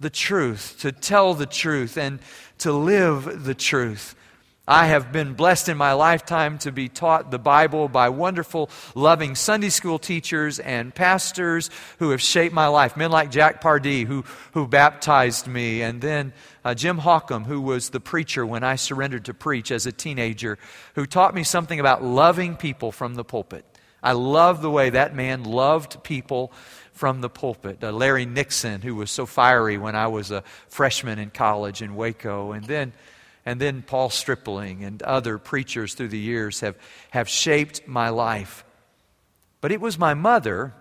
The 0.00 0.10
truth, 0.10 0.76
to 0.80 0.92
tell 0.92 1.34
the 1.34 1.46
truth, 1.46 1.96
and 1.96 2.18
to 2.58 2.72
live 2.72 3.44
the 3.44 3.54
truth. 3.54 4.14
I 4.66 4.86
have 4.86 5.12
been 5.12 5.34
blessed 5.34 5.68
in 5.68 5.76
my 5.76 5.92
lifetime 5.92 6.56
to 6.60 6.72
be 6.72 6.88
taught 6.88 7.30
the 7.30 7.38
Bible 7.38 7.86
by 7.86 8.08
wonderful, 8.08 8.70
loving 8.94 9.34
Sunday 9.34 9.68
school 9.68 9.98
teachers 9.98 10.58
and 10.58 10.94
pastors 10.94 11.68
who 11.98 12.10
have 12.10 12.22
shaped 12.22 12.54
my 12.54 12.68
life. 12.68 12.96
Men 12.96 13.10
like 13.10 13.30
Jack 13.30 13.60
Pardee, 13.60 14.04
who, 14.04 14.24
who 14.52 14.66
baptized 14.66 15.46
me, 15.46 15.82
and 15.82 16.00
then 16.00 16.32
uh, 16.64 16.74
Jim 16.74 16.98
Hawcom, 16.98 17.44
who 17.44 17.60
was 17.60 17.90
the 17.90 18.00
preacher 18.00 18.46
when 18.46 18.64
I 18.64 18.76
surrendered 18.76 19.26
to 19.26 19.34
preach 19.34 19.70
as 19.70 19.84
a 19.84 19.92
teenager, 19.92 20.56
who 20.94 21.04
taught 21.04 21.34
me 21.34 21.44
something 21.44 21.78
about 21.78 22.02
loving 22.02 22.56
people 22.56 22.90
from 22.90 23.16
the 23.16 23.24
pulpit. 23.24 23.66
I 24.02 24.12
love 24.12 24.62
the 24.62 24.70
way 24.70 24.88
that 24.90 25.14
man 25.14 25.44
loved 25.44 26.02
people 26.04 26.52
from 26.94 27.20
the 27.20 27.28
pulpit. 27.28 27.84
Uh, 27.84 27.92
Larry 27.92 28.24
Nixon, 28.24 28.80
who 28.80 28.94
was 28.94 29.10
so 29.10 29.26
fiery 29.26 29.76
when 29.76 29.94
I 29.94 30.06
was 30.06 30.30
a 30.30 30.42
freshman 30.68 31.18
in 31.18 31.30
college 31.30 31.82
in 31.82 31.94
Waco, 31.94 32.52
and 32.52 32.64
then 32.64 32.92
and 33.46 33.60
then 33.60 33.82
Paul 33.82 34.10
Stripling 34.10 34.84
and 34.84 35.02
other 35.02 35.38
preachers 35.38 35.94
through 35.94 36.08
the 36.08 36.18
years 36.18 36.60
have, 36.60 36.76
have 37.10 37.28
shaped 37.28 37.86
my 37.86 38.08
life. 38.08 38.64
But 39.60 39.72
it 39.72 39.80
was 39.80 39.98
my 39.98 40.14
mother 40.14 40.74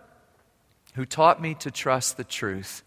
who 0.96 1.06
taught 1.06 1.42
me 1.42 1.56
to 1.56 1.72
trust 1.72 2.18
the 2.18 2.24
truth. 2.24 2.84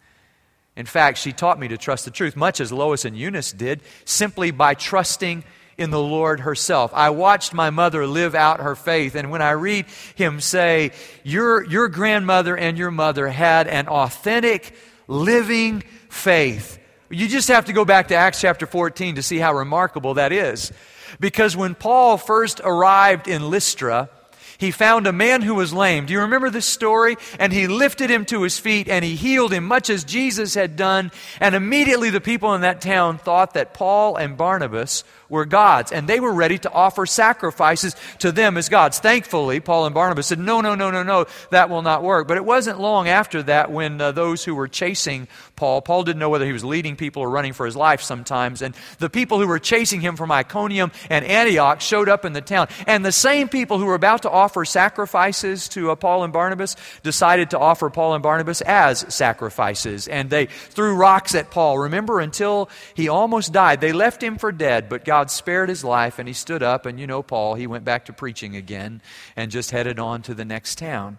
In 0.76 0.86
fact, 0.86 1.18
she 1.18 1.32
taught 1.32 1.58
me 1.58 1.68
to 1.68 1.78
trust 1.78 2.04
the 2.04 2.10
truth, 2.10 2.36
much 2.36 2.60
as 2.60 2.72
Lois 2.72 3.04
and 3.04 3.16
Eunice 3.16 3.52
did, 3.52 3.80
simply 4.04 4.50
by 4.50 4.74
trusting 4.74 5.44
in 5.78 5.90
the 5.90 6.00
Lord 6.00 6.40
herself. 6.40 6.92
I 6.94 7.10
watched 7.10 7.52
my 7.52 7.70
mother 7.70 8.06
live 8.06 8.34
out 8.34 8.60
her 8.60 8.74
faith, 8.74 9.14
and 9.14 9.30
when 9.30 9.42
I 9.42 9.50
read 9.50 9.86
him 10.14 10.40
say, 10.40 10.92
Your, 11.22 11.64
your 11.64 11.88
grandmother 11.88 12.56
and 12.56 12.78
your 12.78 12.90
mother 12.90 13.28
had 13.28 13.68
an 13.68 13.88
authentic, 13.88 14.74
living 15.08 15.82
faith. 16.08 16.78
You 17.10 17.28
just 17.28 17.48
have 17.48 17.66
to 17.66 17.72
go 17.72 17.84
back 17.84 18.08
to 18.08 18.14
Acts 18.14 18.40
chapter 18.40 18.66
14 18.66 19.16
to 19.16 19.22
see 19.22 19.38
how 19.38 19.54
remarkable 19.54 20.14
that 20.14 20.32
is. 20.32 20.72
Because 21.20 21.56
when 21.56 21.74
Paul 21.74 22.16
first 22.16 22.60
arrived 22.64 23.28
in 23.28 23.48
Lystra, 23.48 24.10
he 24.58 24.70
found 24.70 25.06
a 25.06 25.12
man 25.12 25.42
who 25.42 25.54
was 25.54 25.72
lame. 25.72 26.06
Do 26.06 26.12
you 26.12 26.20
remember 26.20 26.50
this 26.50 26.66
story? 26.66 27.16
And 27.38 27.52
he 27.52 27.68
lifted 27.68 28.10
him 28.10 28.24
to 28.26 28.42
his 28.42 28.58
feet 28.58 28.88
and 28.88 29.04
he 29.04 29.14
healed 29.14 29.52
him, 29.52 29.64
much 29.64 29.90
as 29.90 30.04
Jesus 30.04 30.54
had 30.54 30.76
done. 30.76 31.12
And 31.40 31.54
immediately 31.54 32.10
the 32.10 32.20
people 32.20 32.54
in 32.54 32.62
that 32.62 32.80
town 32.80 33.18
thought 33.18 33.54
that 33.54 33.74
Paul 33.74 34.16
and 34.16 34.36
Barnabas 34.36 35.04
were 35.28 35.44
gods, 35.44 35.92
and 35.92 36.08
they 36.08 36.20
were 36.20 36.32
ready 36.32 36.58
to 36.58 36.72
offer 36.72 37.06
sacrifices 37.06 37.96
to 38.18 38.32
them 38.32 38.56
as 38.56 38.68
gods. 38.68 38.98
Thankfully, 38.98 39.60
Paul 39.60 39.86
and 39.86 39.94
Barnabas 39.94 40.26
said, 40.26 40.38
No, 40.38 40.60
no, 40.60 40.74
no, 40.74 40.90
no, 40.90 41.02
no, 41.02 41.26
that 41.50 41.70
will 41.70 41.82
not 41.82 42.02
work. 42.02 42.28
But 42.28 42.36
it 42.36 42.44
wasn't 42.44 42.80
long 42.80 43.08
after 43.08 43.42
that 43.44 43.70
when 43.70 44.00
uh, 44.00 44.12
those 44.12 44.44
who 44.44 44.54
were 44.54 44.68
chasing 44.68 45.28
Paul, 45.56 45.80
Paul 45.80 46.04
didn't 46.04 46.20
know 46.20 46.28
whether 46.28 46.44
he 46.44 46.52
was 46.52 46.64
leading 46.64 46.96
people 46.96 47.22
or 47.22 47.30
running 47.30 47.52
for 47.52 47.66
his 47.66 47.76
life 47.76 48.02
sometimes, 48.02 48.62
and 48.62 48.74
the 48.98 49.10
people 49.10 49.40
who 49.40 49.46
were 49.46 49.58
chasing 49.58 50.00
him 50.00 50.16
from 50.16 50.30
Iconium 50.30 50.92
and 51.08 51.24
Antioch 51.24 51.80
showed 51.80 52.08
up 52.08 52.24
in 52.24 52.32
the 52.32 52.40
town. 52.40 52.68
And 52.86 53.04
the 53.04 53.12
same 53.12 53.48
people 53.48 53.78
who 53.78 53.86
were 53.86 53.94
about 53.94 54.22
to 54.22 54.30
offer 54.30 54.64
sacrifices 54.64 55.68
to 55.70 55.90
uh, 55.90 55.94
Paul 55.94 56.24
and 56.24 56.32
Barnabas 56.32 56.76
decided 57.02 57.50
to 57.50 57.58
offer 57.58 57.88
Paul 57.90 58.14
and 58.14 58.22
Barnabas 58.22 58.60
as 58.60 59.06
sacrifices. 59.12 60.08
And 60.08 60.28
they 60.28 60.46
threw 60.46 60.94
rocks 60.94 61.34
at 61.34 61.50
Paul, 61.50 61.78
remember, 61.78 62.20
until 62.20 62.68
he 62.94 63.08
almost 63.08 63.52
died. 63.52 63.80
They 63.80 63.92
left 63.92 64.22
him 64.22 64.36
for 64.36 64.52
dead, 64.52 64.88
but 64.88 65.04
God 65.04 65.15
God 65.16 65.30
spared 65.30 65.70
his 65.70 65.82
life 65.82 66.18
and 66.18 66.28
he 66.28 66.34
stood 66.34 66.62
up, 66.62 66.84
and 66.84 67.00
you 67.00 67.06
know 67.06 67.22
Paul, 67.22 67.54
he 67.54 67.66
went 67.66 67.86
back 67.86 68.04
to 68.04 68.12
preaching 68.12 68.54
again 68.54 69.00
and 69.34 69.50
just 69.50 69.70
headed 69.70 69.98
on 69.98 70.20
to 70.20 70.34
the 70.34 70.44
next 70.44 70.76
town. 70.76 71.16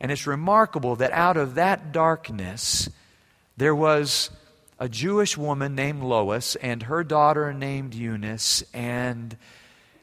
And 0.00 0.12
it's 0.12 0.28
remarkable 0.28 0.94
that 0.94 1.10
out 1.10 1.36
of 1.36 1.56
that 1.56 1.90
darkness, 1.90 2.88
there 3.56 3.74
was 3.74 4.30
a 4.78 4.88
Jewish 4.88 5.36
woman 5.36 5.74
named 5.74 6.04
Lois 6.04 6.54
and 6.54 6.84
her 6.84 7.02
daughter 7.02 7.52
named 7.52 7.94
Eunice, 7.94 8.62
and, 8.72 9.36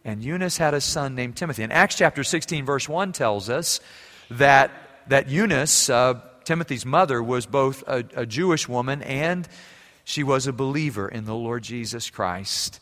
and 0.03 0.21
Eunice 0.21 0.57
had 0.57 0.73
a 0.73 0.81
son 0.81 1.15
named 1.15 1.37
Timothy. 1.37 1.63
And 1.63 1.71
Acts 1.71 1.95
chapter 1.95 2.25
16, 2.25 2.65
verse 2.65 2.89
1 2.89 3.13
tells 3.13 3.49
us 3.49 3.79
that, 4.31 4.69
that 5.07 5.29
Eunice, 5.29 5.89
uh, 5.89 6.19
Timothy's 6.43 6.85
mother, 6.85 7.23
was 7.23 7.45
both 7.45 7.85
a, 7.87 8.03
a 8.17 8.25
Jewish 8.25 8.67
woman 8.67 9.01
and 9.01 9.47
she 10.03 10.23
was 10.23 10.45
a 10.45 10.51
believer 10.51 11.07
in 11.07 11.23
the 11.23 11.35
Lord 11.35 11.63
Jesus 11.63 12.09
Christ 12.09 12.81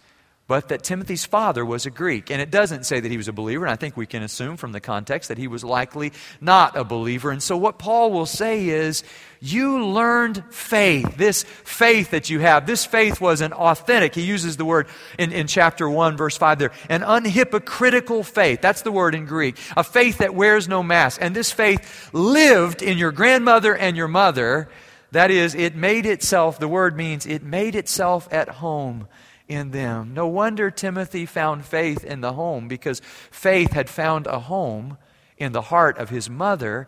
but 0.52 0.68
that 0.68 0.84
Timothy's 0.84 1.24
father 1.24 1.64
was 1.64 1.86
a 1.86 1.90
Greek. 1.90 2.30
And 2.30 2.42
it 2.42 2.52
doesn't 2.52 2.86
say 2.86 3.00
that 3.00 3.10
he 3.10 3.16
was 3.16 3.30
a 3.30 3.32
believer, 3.32 3.64
and 3.64 3.72
I 3.72 3.78
think 3.78 3.96
we 3.96 4.06
can 4.06 4.22
assume 4.22 4.58
from 4.58 4.74
the 4.74 4.82
context 4.82 5.30
that 5.30 5.38
he 5.38 5.48
was 5.48 5.64
likely 5.64 6.12
not 6.42 6.76
a 6.76 6.84
believer. 6.84 7.32
And 7.32 7.42
so 7.42 7.56
what 7.56 7.80
Paul 7.80 8.12
will 8.12 8.26
say 8.26 8.68
is, 8.68 9.06
you 9.40 9.86
learned 9.86 10.44
faith. 10.50 11.16
This 11.16 11.44
faith 11.44 12.12
that 12.12 12.30
you 12.30 12.42
have, 12.42 12.68
this 12.68 12.86
faith 12.86 13.22
was 13.22 13.40
an 13.40 13.54
authentic, 13.54 14.14
he 14.14 14.24
uses 14.24 14.58
the 14.58 14.66
word 14.66 14.88
in, 15.18 15.32
in 15.32 15.48
chapter 15.48 15.90
1, 15.90 16.18
verse 16.18 16.36
5 16.36 16.60
there, 16.60 16.74
an 16.90 17.00
unhypocritical 17.00 18.26
faith. 18.26 18.60
That's 18.60 18.82
the 18.82 18.92
word 18.92 19.16
in 19.16 19.28
Greek. 19.28 19.58
A 19.78 19.86
faith 19.86 20.18
that 20.18 20.36
wears 20.36 20.68
no 20.68 20.84
mask. 20.84 21.22
And 21.22 21.34
this 21.34 21.54
faith 21.54 22.10
lived 22.12 22.82
in 22.82 22.98
your 22.98 23.14
grandmother 23.14 23.74
and 23.74 23.96
your 23.96 24.10
mother. 24.10 24.68
That 25.12 25.32
is, 25.32 25.56
it 25.56 25.78
made 25.78 26.06
itself, 26.06 26.60
the 26.60 26.68
word 26.68 26.98
means 26.98 27.26
it 27.26 27.42
made 27.42 27.76
itself 27.76 28.28
at 28.34 28.50
home 28.50 29.08
in 29.52 29.72
them. 29.72 30.14
No 30.14 30.28
wonder 30.28 30.72
Timothy 30.72 31.26
found 31.26 31.66
faith 31.66 32.06
in 32.06 32.22
the 32.22 32.34
home 32.34 32.68
because 32.68 33.02
faith 33.30 33.74
had 33.74 33.90
found 33.90 34.26
a 34.26 34.40
home 34.40 34.98
in 35.38 35.52
the 35.52 35.64
heart 35.64 35.98
of 35.98 36.10
his 36.10 36.30
mother 36.30 36.88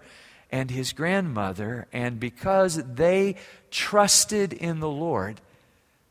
and 0.50 0.72
his 0.72 0.94
grandmother. 0.94 1.88
And 1.92 2.20
because 2.20 2.76
they 2.76 3.36
trusted 3.70 4.54
in 4.54 4.80
the 4.80 4.90
Lord, 4.90 5.42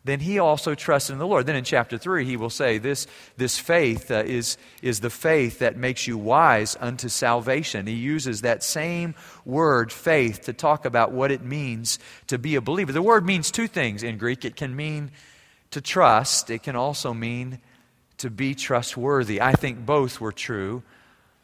then 0.05 0.21
he 0.21 0.39
also 0.39 0.75
trusted 0.75 1.15
in 1.15 1.21
the 1.21 1.27
Lord. 1.27 1.47
Then 1.47 1.57
in 1.57 1.65
chapter 1.65 1.97
3, 1.97 2.25
he 2.25 2.37
will 2.37 2.51
say, 2.51 2.77
This, 2.79 3.07
this 3.37 3.59
faith 3.59 4.11
uh, 4.11 4.25
is, 4.27 4.59
is 4.83 5.01
the 5.01 5.11
faith 5.11 5.61
that 5.61 5.77
makes 5.77 6.07
you 6.07 6.19
wise 6.19 6.77
unto 6.81 7.09
salvation. 7.09 7.87
He 7.87 7.95
uses 7.95 8.43
that 8.43 8.65
same 8.65 9.15
word, 9.45 9.93
faith, 9.93 10.43
to 10.43 10.53
talk 10.53 10.85
about 10.85 11.13
what 11.13 11.31
it 11.31 11.43
means 11.43 12.01
to 12.27 12.37
be 12.37 12.57
a 12.57 12.61
believer. 12.61 12.93
The 12.93 13.01
word 13.01 13.25
means 13.25 13.51
two 13.51 13.69
things 13.69 14.03
in 14.03 14.19
Greek 14.19 14.45
it 14.45 14.57
can 14.57 14.75
mean 14.75 15.13
to 15.73 15.81
trust, 15.81 16.51
it 16.51 16.63
can 16.63 16.77
also 16.77 17.13
mean 17.13 17.59
to 18.19 18.31
be 18.31 18.55
trustworthy. 18.55 19.41
I 19.41 19.53
think 19.53 19.85
both 19.85 20.21
were 20.21 20.33
true 20.33 20.83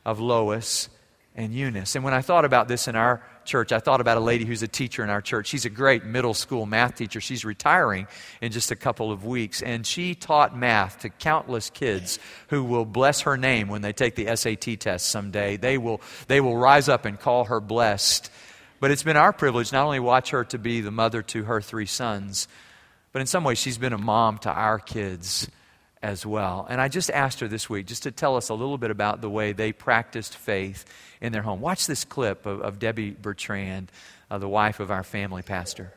of 0.04 0.20
Lois 0.20 0.88
and 1.34 1.52
Eunice. 1.52 1.94
And 1.94 2.04
when 2.04 2.14
I 2.14 2.20
thought 2.20 2.44
about 2.44 2.68
this 2.68 2.88
in 2.88 2.96
our 2.96 3.22
church, 3.44 3.72
I 3.72 3.78
thought 3.78 4.00
about 4.00 4.16
a 4.16 4.20
lady 4.20 4.44
who's 4.44 4.62
a 4.62 4.68
teacher 4.68 5.02
in 5.02 5.10
our 5.10 5.20
church. 5.20 5.46
She's 5.46 5.64
a 5.64 5.70
great 5.70 6.04
middle 6.04 6.34
school 6.34 6.66
math 6.66 6.96
teacher. 6.96 7.20
She's 7.20 7.44
retiring 7.44 8.06
in 8.40 8.52
just 8.52 8.70
a 8.70 8.76
couple 8.76 9.10
of 9.10 9.24
weeks. 9.24 9.62
And 9.62 9.86
she 9.86 10.14
taught 10.14 10.56
math 10.56 11.00
to 11.00 11.08
countless 11.08 11.70
kids 11.70 12.18
who 12.48 12.64
will 12.64 12.84
bless 12.84 13.22
her 13.22 13.36
name 13.36 13.68
when 13.68 13.82
they 13.82 13.92
take 13.92 14.14
the 14.14 14.34
SAT 14.36 14.80
test 14.80 15.08
someday. 15.08 15.56
They 15.56 15.78
will, 15.78 16.00
they 16.26 16.40
will 16.40 16.56
rise 16.56 16.88
up 16.88 17.04
and 17.04 17.18
call 17.18 17.44
her 17.44 17.60
blessed. 17.60 18.30
But 18.80 18.90
it's 18.90 19.02
been 19.02 19.16
our 19.16 19.32
privilege 19.32 19.72
not 19.72 19.84
only 19.84 20.00
watch 20.00 20.30
her 20.30 20.44
to 20.44 20.58
be 20.58 20.80
the 20.80 20.90
mother 20.90 21.22
to 21.22 21.44
her 21.44 21.60
three 21.60 21.86
sons, 21.86 22.46
but 23.18 23.22
in 23.22 23.26
some 23.26 23.42
ways, 23.42 23.58
she's 23.58 23.78
been 23.78 23.92
a 23.92 23.98
mom 23.98 24.38
to 24.38 24.48
our 24.48 24.78
kids 24.78 25.50
as 26.00 26.24
well. 26.24 26.68
And 26.70 26.80
I 26.80 26.86
just 26.86 27.10
asked 27.10 27.40
her 27.40 27.48
this 27.48 27.68
week 27.68 27.86
just 27.86 28.04
to 28.04 28.12
tell 28.12 28.36
us 28.36 28.48
a 28.48 28.54
little 28.54 28.78
bit 28.78 28.92
about 28.92 29.22
the 29.22 29.28
way 29.28 29.52
they 29.52 29.72
practiced 29.72 30.36
faith 30.36 30.84
in 31.20 31.32
their 31.32 31.42
home. 31.42 31.60
Watch 31.60 31.88
this 31.88 32.04
clip 32.04 32.46
of, 32.46 32.60
of 32.60 32.78
Debbie 32.78 33.10
Bertrand, 33.10 33.90
uh, 34.30 34.38
the 34.38 34.48
wife 34.48 34.78
of 34.78 34.92
our 34.92 35.02
family 35.02 35.42
pastor. 35.42 35.92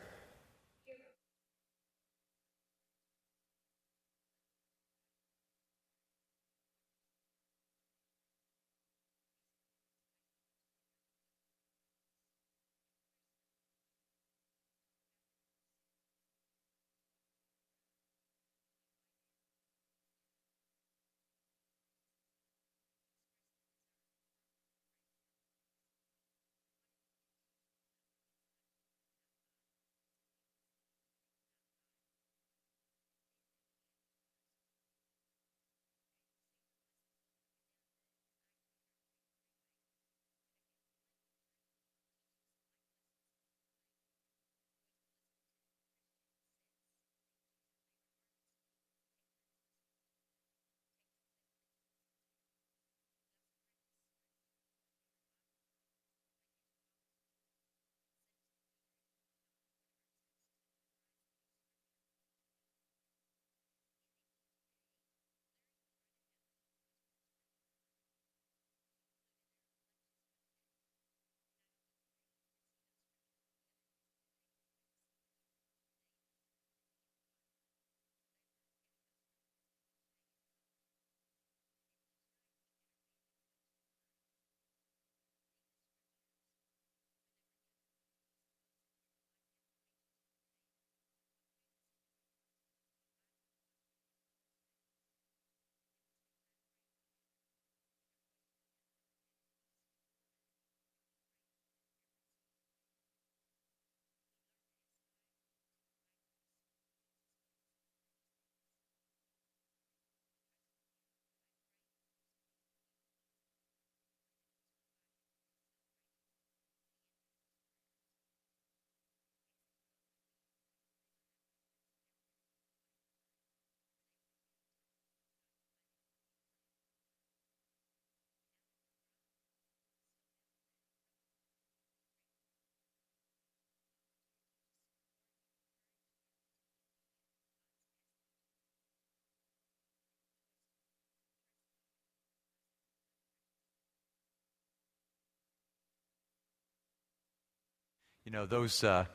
You 148.24 148.30
know, 148.30 148.46
those, 148.46 148.84
uh, 148.84 149.06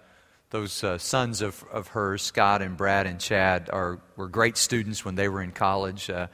those 0.49 0.83
uh, 0.83 0.97
sons 0.97 1.41
of, 1.41 1.63
of 1.71 1.87
hers, 1.87 2.21
Scott 2.21 2.61
and 2.61 2.75
Brad 2.75 3.07
and 3.07 3.21
Chad, 3.21 3.69
are, 3.71 4.01
were 4.17 4.27
great 4.27 4.57
students 4.57 5.05
when 5.05 5.15
they 5.15 5.29
were 5.29 5.41
in 5.41 5.53
college. 5.53 6.09
Uh, 6.09 6.27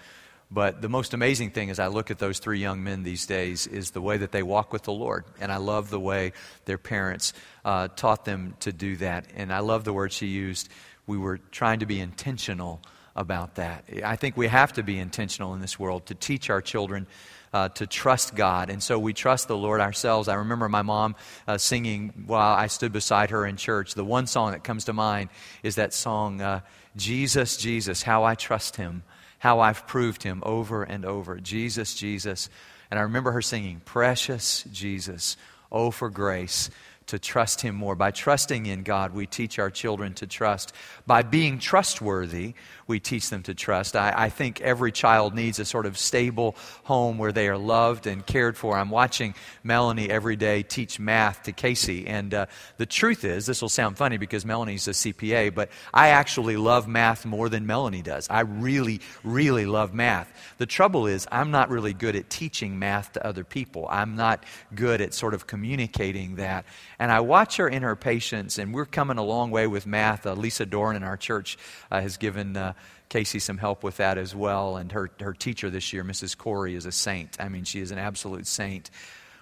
but 0.49 0.81
the 0.81 0.89
most 0.89 1.13
amazing 1.13 1.51
thing 1.51 1.69
as 1.69 1.77
I 1.77 1.85
look 1.85 2.09
at 2.09 2.17
those 2.17 2.39
three 2.39 2.57
young 2.57 2.83
men 2.83 3.03
these 3.03 3.27
days 3.27 3.67
is 3.67 3.91
the 3.91 4.01
way 4.01 4.17
that 4.17 4.31
they 4.31 4.41
walk 4.41 4.73
with 4.73 4.81
the 4.81 4.91
Lord. 4.91 5.23
And 5.39 5.51
I 5.51 5.57
love 5.57 5.91
the 5.91 5.99
way 5.99 6.33
their 6.65 6.79
parents 6.79 7.33
uh, 7.63 7.89
taught 7.89 8.25
them 8.25 8.55
to 8.61 8.73
do 8.73 8.95
that. 8.97 9.27
And 9.35 9.53
I 9.53 9.59
love 9.59 9.83
the 9.83 9.93
word 9.93 10.11
she 10.11 10.25
used. 10.25 10.67
We 11.05 11.19
were 11.19 11.37
trying 11.51 11.81
to 11.81 11.85
be 11.85 11.99
intentional 11.99 12.81
about 13.15 13.53
that. 13.55 13.85
I 14.03 14.15
think 14.15 14.35
we 14.35 14.47
have 14.47 14.73
to 14.73 14.83
be 14.83 14.97
intentional 14.97 15.53
in 15.53 15.61
this 15.61 15.77
world 15.77 16.07
to 16.07 16.15
teach 16.15 16.49
our 16.49 16.61
children 16.61 17.05
uh, 17.53 17.69
to 17.69 17.86
trust 17.88 18.36
God. 18.36 18.69
And 18.69 18.81
so 18.81 18.98
we 18.98 19.13
trust 19.13 19.48
the 19.48 19.57
Lord 19.57 19.79
ourselves. 19.79 20.27
I 20.27 20.36
remember 20.36 20.67
my 20.67 20.81
mom 20.81 21.15
uh, 21.48 21.57
singing 21.57 22.25
while 22.25 22.55
I 22.55 22.67
stood 22.67 22.91
beside 22.91 23.29
her 23.29 23.45
in 23.45 23.57
church. 23.57 23.93
The 23.93 24.03
one 24.03 24.27
song 24.27 24.51
that 24.51 24.63
comes 24.63 24.86
to 24.86 24.93
mind 24.93 25.29
is 25.62 25.75
that 25.75 25.93
song, 25.93 26.41
uh, 26.41 26.62
Jesus, 26.95 27.57
Jesus, 27.57 28.03
how 28.03 28.24
I 28.24 28.36
trust 28.36 28.75
him, 28.75 29.03
how 29.39 29.60
I've 29.60 29.86
proved 29.88 30.24
him 30.24 30.41
over 30.45 30.83
and 30.83 31.05
over. 31.05 31.39
Jesus, 31.39 31.93
Jesus. 31.93 32.50
And 32.89 33.00
I 33.00 33.03
remember 33.03 33.31
her 33.31 33.41
singing, 33.41 33.81
Precious 33.86 34.63
Jesus, 34.72 35.38
oh, 35.71 35.91
for 35.91 36.10
grace 36.10 36.69
to 37.07 37.19
trust 37.19 37.61
Him 37.61 37.75
more. 37.75 37.95
By 37.95 38.11
trusting 38.11 38.65
in 38.65 38.83
God, 38.83 39.13
we 39.13 39.25
teach 39.25 39.59
our 39.59 39.69
children 39.69 40.13
to 40.15 40.27
trust. 40.27 40.73
By 41.05 41.23
being 41.23 41.59
trustworthy, 41.59 42.53
we 42.87 42.99
teach 42.99 43.29
them 43.29 43.43
to 43.43 43.53
trust. 43.53 43.95
I, 43.95 44.13
I, 44.15 44.29
think 44.29 44.61
every 44.61 44.91
child 44.91 45.33
needs 45.33 45.59
a 45.59 45.65
sort 45.65 45.85
of 45.85 45.97
stable 45.97 46.55
home 46.83 47.17
where 47.17 47.31
they 47.31 47.47
are 47.47 47.57
loved 47.57 48.07
and 48.07 48.25
cared 48.25 48.57
for. 48.57 48.77
I'm 48.77 48.89
watching 48.89 49.35
Melanie 49.63 50.09
every 50.09 50.35
day 50.35 50.63
teach 50.63 50.99
math 50.99 51.43
to 51.43 51.51
Casey. 51.51 52.07
And 52.07 52.33
uh, 52.33 52.45
the 52.77 52.85
truth 52.85 53.23
is, 53.23 53.45
this 53.45 53.61
will 53.61 53.69
sound 53.69 53.97
funny 53.97 54.17
because 54.17 54.45
Melanie's 54.45 54.87
a 54.87 54.91
CPA, 54.91 55.53
but 55.53 55.69
I 55.93 56.09
actually 56.09 56.57
love 56.57 56.87
math 56.87 57.25
more 57.25 57.49
than 57.49 57.65
Melanie 57.65 58.01
does. 58.01 58.29
I 58.29 58.41
really, 58.41 58.99
really 59.23 59.65
love 59.65 59.93
math. 59.93 60.31
The 60.57 60.65
trouble 60.65 61.07
is, 61.07 61.27
I'm 61.31 61.51
not 61.51 61.69
really 61.69 61.93
good 61.93 62.15
at 62.15 62.29
teaching 62.29 62.79
math 62.79 63.13
to 63.13 63.25
other 63.25 63.43
people. 63.43 63.87
I'm 63.89 64.15
not 64.15 64.43
good 64.75 65.01
at 65.01 65.13
sort 65.13 65.33
of 65.33 65.47
communicating 65.47 66.35
that. 66.35 66.65
And 67.03 67.11
I 67.11 67.19
watch 67.19 67.57
her 67.57 67.67
in 67.67 67.83
her 67.83 67.97
patience, 67.97 68.57
and 68.57 68.73
we're 68.73 68.85
coming 68.85 69.17
a 69.17 69.23
long 69.23 69.51
way 69.51 69.67
with 69.67 69.85
math. 69.85 70.25
Uh, 70.25 70.35
Lisa 70.35 70.65
Dorn 70.65 70.95
in 70.95 71.03
our 71.03 71.17
church 71.17 71.57
uh, 71.91 71.99
has 71.99 72.15
given 72.15 72.55
uh, 72.55 72.71
Casey 73.09 73.39
some 73.39 73.57
help 73.57 73.83
with 73.83 73.97
that 73.97 74.17
as 74.17 74.33
well. 74.33 74.77
And 74.77 74.89
her, 74.93 75.11
her 75.19 75.33
teacher 75.33 75.69
this 75.69 75.91
year, 75.91 76.05
Mrs. 76.05 76.37
Corey, 76.37 76.75
is 76.75 76.85
a 76.85 76.93
saint. 76.93 77.35
I 77.41 77.49
mean, 77.49 77.65
she 77.65 77.81
is 77.81 77.91
an 77.91 77.97
absolute 77.97 78.47
saint. 78.47 78.89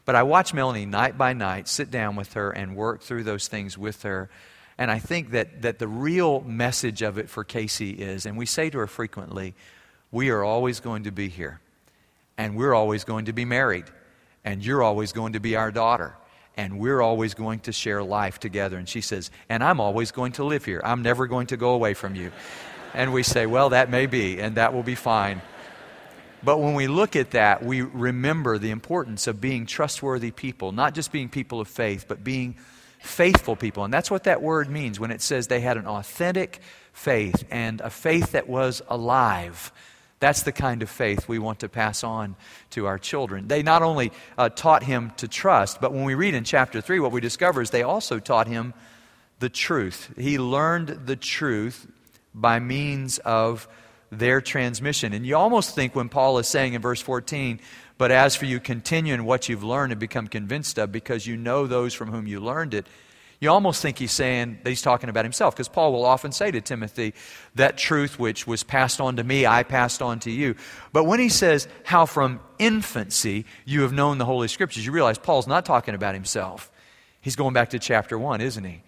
But 0.05 0.15
I 0.15 0.23
watch 0.23 0.55
Melanie 0.55 0.87
night 0.87 1.19
by 1.19 1.33
night 1.33 1.67
sit 1.67 1.91
down 1.91 2.15
with 2.15 2.33
her 2.33 2.49
and 2.49 2.75
work 2.75 3.03
through 3.03 3.25
those 3.25 3.47
things 3.47 3.77
with 3.77 4.01
her. 4.01 4.31
And 4.79 4.89
I 4.89 4.97
think 4.97 5.29
that, 5.29 5.61
that 5.61 5.77
the 5.77 5.87
real 5.87 6.41
message 6.41 7.03
of 7.03 7.19
it 7.19 7.29
for 7.29 7.43
Casey 7.43 7.91
is, 7.91 8.25
and 8.25 8.39
we 8.39 8.47
say 8.47 8.71
to 8.71 8.79
her 8.79 8.87
frequently, 8.87 9.53
we 10.11 10.31
are 10.31 10.43
always 10.43 10.79
going 10.79 11.03
to 11.03 11.11
be 11.11 11.29
here, 11.29 11.59
and 12.39 12.55
we're 12.55 12.73
always 12.73 13.03
going 13.03 13.25
to 13.25 13.33
be 13.33 13.45
married, 13.45 13.85
and 14.43 14.65
you're 14.65 14.81
always 14.81 15.11
going 15.11 15.33
to 15.33 15.39
be 15.39 15.55
our 15.55 15.69
daughter 15.69 16.15
and 16.57 16.79
we're 16.79 17.01
always 17.01 17.33
going 17.33 17.59
to 17.61 17.71
share 17.71 18.03
life 18.03 18.39
together. 18.39 18.77
And 18.77 18.87
she 18.87 19.01
says, 19.01 19.31
And 19.49 19.63
I'm 19.63 19.79
always 19.79 20.11
going 20.11 20.33
to 20.33 20.43
live 20.43 20.65
here. 20.65 20.81
I'm 20.83 21.01
never 21.01 21.27
going 21.27 21.47
to 21.47 21.57
go 21.57 21.71
away 21.71 21.93
from 21.93 22.15
you. 22.15 22.31
And 22.93 23.13
we 23.13 23.23
say, 23.23 23.45
Well, 23.45 23.69
that 23.69 23.89
may 23.89 24.05
be, 24.05 24.39
and 24.39 24.55
that 24.55 24.73
will 24.73 24.83
be 24.83 24.95
fine. 24.95 25.41
But 26.43 26.59
when 26.59 26.73
we 26.73 26.87
look 26.87 27.15
at 27.15 27.31
that, 27.31 27.63
we 27.63 27.81
remember 27.81 28.57
the 28.57 28.71
importance 28.71 29.27
of 29.27 29.39
being 29.39 29.65
trustworthy 29.65 30.31
people, 30.31 30.71
not 30.71 30.95
just 30.95 31.11
being 31.11 31.29
people 31.29 31.61
of 31.61 31.67
faith, 31.67 32.05
but 32.07 32.23
being 32.23 32.55
faithful 32.99 33.55
people. 33.55 33.83
And 33.83 33.93
that's 33.93 34.09
what 34.09 34.23
that 34.23 34.41
word 34.41 34.69
means 34.69 34.99
when 34.99 35.11
it 35.11 35.21
says 35.21 35.47
they 35.47 35.59
had 35.59 35.77
an 35.77 35.85
authentic 35.85 36.59
faith 36.93 37.45
and 37.51 37.79
a 37.81 37.89
faith 37.89 38.31
that 38.31 38.49
was 38.49 38.81
alive. 38.87 39.71
That's 40.21 40.43
the 40.43 40.51
kind 40.51 40.83
of 40.83 40.89
faith 40.89 41.27
we 41.27 41.39
want 41.39 41.59
to 41.61 41.67
pass 41.67 42.03
on 42.03 42.35
to 42.69 42.85
our 42.85 42.99
children. 42.99 43.47
They 43.47 43.63
not 43.63 43.81
only 43.81 44.11
uh, 44.37 44.49
taught 44.49 44.83
him 44.83 45.11
to 45.17 45.27
trust, 45.27 45.81
but 45.81 45.91
when 45.91 46.05
we 46.05 46.13
read 46.13 46.35
in 46.35 46.43
chapter 46.43 46.79
3, 46.79 46.99
what 46.99 47.11
we 47.11 47.19
discover 47.19 47.59
is 47.59 47.71
they 47.71 47.81
also 47.81 48.19
taught 48.19 48.47
him 48.47 48.75
the 49.39 49.49
truth. 49.49 50.13
He 50.15 50.37
learned 50.37 51.07
the 51.07 51.15
truth 51.15 51.87
by 52.35 52.59
means 52.59 53.17
of 53.17 53.67
their 54.11 54.41
transmission. 54.41 55.11
And 55.11 55.25
you 55.25 55.35
almost 55.35 55.73
think 55.73 55.95
when 55.95 56.07
Paul 56.07 56.37
is 56.37 56.47
saying 56.47 56.73
in 56.73 56.81
verse 56.83 57.01
14, 57.01 57.59
but 57.97 58.11
as 58.11 58.35
for 58.35 58.45
you, 58.45 58.59
continue 58.59 59.15
in 59.15 59.25
what 59.25 59.49
you've 59.49 59.63
learned 59.63 59.91
and 59.91 59.99
become 59.99 60.27
convinced 60.27 60.77
of, 60.77 60.91
because 60.91 61.25
you 61.25 61.35
know 61.35 61.65
those 61.65 61.95
from 61.95 62.11
whom 62.11 62.27
you 62.27 62.39
learned 62.39 62.75
it 62.75 62.85
you 63.41 63.49
almost 63.49 63.81
think 63.81 63.97
he's 63.97 64.11
saying 64.11 64.59
that 64.63 64.69
he's 64.69 64.83
talking 64.83 65.09
about 65.09 65.25
himself, 65.25 65.55
because 65.55 65.67
Paul 65.67 65.91
will 65.91 66.05
often 66.05 66.31
say 66.31 66.51
to 66.51 66.61
Timothy, 66.61 67.15
That 67.55 67.75
truth 67.75 68.19
which 68.19 68.45
was 68.45 68.63
passed 68.63 69.01
on 69.01 69.15
to 69.15 69.23
me, 69.23 69.47
I 69.47 69.63
passed 69.63 70.01
on 70.01 70.19
to 70.19 70.31
you. 70.31 70.55
But 70.93 71.05
when 71.05 71.19
he 71.19 71.27
says, 71.27 71.67
How 71.83 72.05
from 72.05 72.39
infancy 72.59 73.45
you 73.65 73.81
have 73.81 73.93
known 73.93 74.19
the 74.19 74.25
Holy 74.25 74.47
Scriptures, 74.47 74.85
you 74.85 74.91
realize 74.91 75.17
Paul's 75.17 75.47
not 75.47 75.65
talking 75.65 75.95
about 75.95 76.13
himself. 76.13 76.71
He's 77.19 77.35
going 77.35 77.53
back 77.53 77.71
to 77.71 77.79
chapter 77.79 78.17
1, 78.17 78.41
isn't 78.41 78.63
he? 78.63 78.83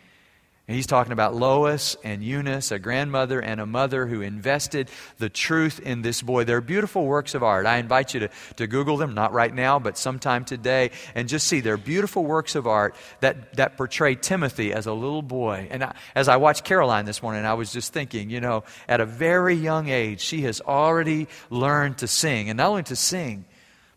And 0.65 0.77
he's 0.77 0.87
talking 0.87 1.11
about 1.11 1.35
Lois 1.35 1.97
and 2.05 2.23
Eunice, 2.23 2.71
a 2.71 2.79
grandmother 2.79 3.41
and 3.41 3.59
a 3.59 3.65
mother 3.65 4.07
who 4.07 4.21
invested 4.21 4.89
the 5.17 5.27
truth 5.27 5.81
in 5.81 6.03
this 6.03 6.21
boy. 6.21 6.45
They're 6.45 6.61
beautiful 6.61 7.05
works 7.05 7.35
of 7.35 7.43
art. 7.43 7.65
I 7.65 7.77
invite 7.77 8.13
you 8.13 8.21
to, 8.21 8.29
to 8.55 8.67
Google 8.67 8.95
them, 8.95 9.13
not 9.13 9.33
right 9.33 9.53
now, 9.53 9.77
but 9.77 9.97
sometime 9.97 10.45
today, 10.45 10.91
and 11.15 11.27
just 11.27 11.47
see 11.47 11.59
they're 11.59 11.75
beautiful 11.75 12.23
works 12.23 12.55
of 12.55 12.65
art 12.65 12.95
that, 13.19 13.57
that 13.57 13.75
portray 13.75 14.15
Timothy 14.15 14.71
as 14.71 14.85
a 14.85 14.93
little 14.93 15.21
boy. 15.21 15.67
And 15.69 15.83
I, 15.83 15.95
as 16.15 16.29
I 16.29 16.37
watched 16.37 16.63
Caroline 16.63 17.03
this 17.03 17.21
morning, 17.21 17.43
I 17.43 17.55
was 17.55 17.73
just 17.73 17.91
thinking, 17.91 18.29
you 18.29 18.39
know, 18.39 18.63
at 18.87 19.01
a 19.01 19.05
very 19.05 19.55
young 19.55 19.89
age, 19.89 20.21
she 20.21 20.43
has 20.43 20.61
already 20.61 21.27
learned 21.49 21.97
to 21.97 22.07
sing. 22.07 22.49
And 22.49 22.55
not 22.55 22.69
only 22.69 22.83
to 22.83 22.95
sing, 22.95 23.43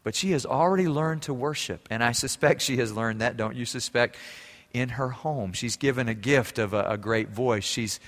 but 0.02 0.16
she 0.16 0.32
has 0.32 0.44
already 0.44 0.88
learned 0.88 1.22
to 1.22 1.34
worship. 1.34 1.86
And 1.90 2.02
I 2.02 2.10
suspect 2.10 2.62
she 2.62 2.78
has 2.78 2.92
learned 2.92 3.20
that, 3.20 3.36
don't 3.36 3.54
you 3.54 3.64
suspect? 3.64 4.16
In 4.76 4.90
her 4.90 5.08
home. 5.08 5.52
She's 5.52 5.76
given 5.76 6.08
a 6.08 6.14
gift 6.14 6.58
of 6.58 6.74
a, 6.74 6.82
a 6.90 6.98
great 6.98 7.30
voice. 7.30 7.64
She's 7.64 7.98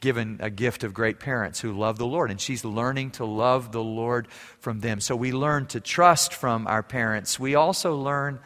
given 0.00 0.38
a 0.40 0.50
gift 0.50 0.84
of 0.84 0.92
great 0.92 1.20
parents 1.20 1.60
who 1.60 1.72
love 1.72 1.98
the 1.98 2.06
Lord, 2.06 2.30
and 2.30 2.40
she's 2.40 2.64
learning 2.64 3.12
to 3.12 3.24
love 3.24 3.72
the 3.72 3.82
Lord 3.82 4.28
from 4.58 4.80
them. 4.80 5.00
So 5.00 5.16
we 5.16 5.32
learn 5.32 5.66
to 5.66 5.80
trust 5.80 6.34
from 6.34 6.66
our 6.66 6.82
parents. 6.82 7.40
We 7.40 7.54
also 7.54 7.96
learn 7.96 8.38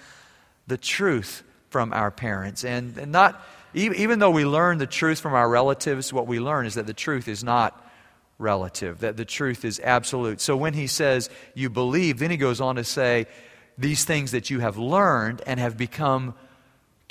the 0.67 0.77
truth 0.77 1.43
from 1.71 1.93
our 1.93 2.11
parents. 2.11 2.65
And, 2.65 2.97
and 2.99 3.13
not, 3.13 3.45
even 3.75 4.19
though 4.19 4.31
we 4.31 4.45
learn 4.45 4.79
the 4.79 4.87
truth 4.87 5.21
from 5.21 5.35
our 5.35 5.49
relatives, 5.49 6.13
what 6.13 6.27
we 6.27 6.39
learn 6.41 6.67
is 6.67 6.75
that 6.75 6.87
the 6.87 6.95
truth 6.95 7.29
is 7.29 7.43
not 7.43 7.85
relative, 8.39 9.01
that 9.01 9.17
the 9.17 9.25
truth 9.25 9.65
is 9.65 9.81
absolute. 9.83 10.41
So 10.41 10.57
when 10.57 10.75
he 10.75 10.87
says, 10.87 11.31
you 11.55 11.69
believe, 11.69 12.19
then 12.19 12.31
he 12.31 12.37
goes 12.37 12.61
on 12.61 12.77
to 12.77 12.85
say, 12.85 13.27
these 13.77 14.05
things 14.05 14.33
that 14.33 14.51
you 14.51 14.61
have 14.61 14.79
learned 14.79 15.43
and 15.47 15.59
have 15.59 15.77
become 15.77 16.35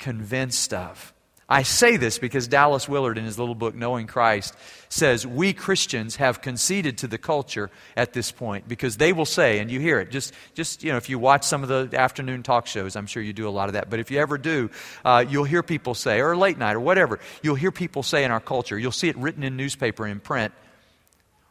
convinced 0.00 0.74
of. 0.74 1.12
I 1.50 1.64
say 1.64 1.96
this 1.96 2.20
because 2.20 2.46
Dallas 2.46 2.88
Willard, 2.88 3.18
in 3.18 3.24
his 3.24 3.36
little 3.36 3.56
book, 3.56 3.74
Knowing 3.74 4.06
Christ, 4.06 4.54
says 4.88 5.26
we 5.26 5.52
Christians 5.52 6.14
have 6.16 6.40
conceded 6.40 6.98
to 6.98 7.08
the 7.08 7.18
culture 7.18 7.70
at 7.96 8.12
this 8.12 8.30
point 8.30 8.68
because 8.68 8.98
they 8.98 9.12
will 9.12 9.26
say, 9.26 9.58
and 9.58 9.68
you 9.68 9.80
hear 9.80 9.98
it, 9.98 10.12
just, 10.12 10.32
just 10.54 10.84
you 10.84 10.92
know, 10.92 10.96
if 10.96 11.08
you 11.08 11.18
watch 11.18 11.42
some 11.42 11.64
of 11.64 11.68
the 11.68 11.98
afternoon 11.98 12.44
talk 12.44 12.68
shows, 12.68 12.94
I'm 12.94 13.08
sure 13.08 13.20
you 13.20 13.32
do 13.32 13.48
a 13.48 13.50
lot 13.50 13.68
of 13.68 13.72
that, 13.72 13.90
but 13.90 13.98
if 13.98 14.12
you 14.12 14.20
ever 14.20 14.38
do, 14.38 14.70
uh, 15.04 15.24
you'll 15.28 15.42
hear 15.42 15.64
people 15.64 15.94
say, 15.94 16.20
or 16.20 16.36
late 16.36 16.56
night 16.56 16.76
or 16.76 16.80
whatever, 16.80 17.18
you'll 17.42 17.56
hear 17.56 17.72
people 17.72 18.04
say 18.04 18.22
in 18.22 18.30
our 18.30 18.40
culture, 18.40 18.78
you'll 18.78 18.92
see 18.92 19.08
it 19.08 19.16
written 19.16 19.42
in 19.42 19.56
newspaper 19.56 20.06
in 20.06 20.20
print, 20.20 20.54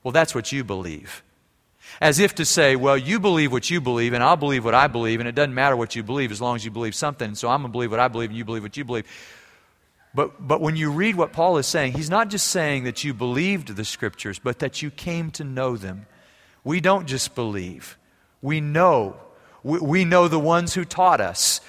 well, 0.02 0.14
that's 0.14 0.34
what 0.34 0.50
you 0.54 0.64
believe. 0.64 1.24
As 2.02 2.20
if 2.20 2.36
to 2.36 2.46
say, 2.46 2.76
well, 2.76 2.98
you 2.98 3.20
believe 3.20 3.52
what 3.52 3.70
you 3.70 3.82
believe, 3.82 4.14
and 4.14 4.24
I'll 4.24 4.38
believe 4.38 4.64
what 4.64 4.74
I 4.74 4.88
believe, 4.88 5.20
and 5.20 5.28
it 5.28 5.36
doesn't 5.36 5.54
matter 5.54 5.76
what 5.76 5.96
you 5.96 6.04
believe 6.04 6.32
as 6.32 6.40
long 6.40 6.56
as 6.56 6.64
you 6.64 6.72
believe 6.72 6.96
something. 6.96 7.36
So 7.36 7.50
I'm 7.50 7.62
going 7.62 7.72
to 7.72 7.74
believe 7.74 7.92
what 7.92 8.00
I 8.00 8.08
believe, 8.08 8.30
and 8.30 8.38
you 8.38 8.46
believe 8.46 8.64
what 8.64 8.78
you 8.78 8.86
believe. 8.86 9.06
But, 10.14 10.48
but 10.48 10.62
when 10.62 10.76
you 10.76 10.92
read 10.92 11.16
what 11.16 11.34
Paul 11.34 11.58
is 11.58 11.68
saying, 11.68 11.94
he's 11.94 12.10
not 12.10 12.30
just 12.30 12.48
saying 12.48 12.86
that 12.86 13.04
you 13.04 13.14
believed 13.14 13.76
the 13.76 13.86
scriptures, 13.86 14.40
but 14.40 14.60
that 14.60 14.82
you 14.82 14.90
came 14.90 15.30
to 15.32 15.44
know 15.44 15.76
them. 15.76 16.08
We 16.64 16.80
don't 16.80 17.06
just 17.06 17.36
believe, 17.36 17.98
we 18.42 18.62
know. 18.62 19.18
We, 19.62 19.80
we 19.80 20.06
know 20.06 20.30
the 20.30 20.40
ones 20.40 20.74
who 20.74 20.86
taught 20.86 21.20
us. 21.20 21.60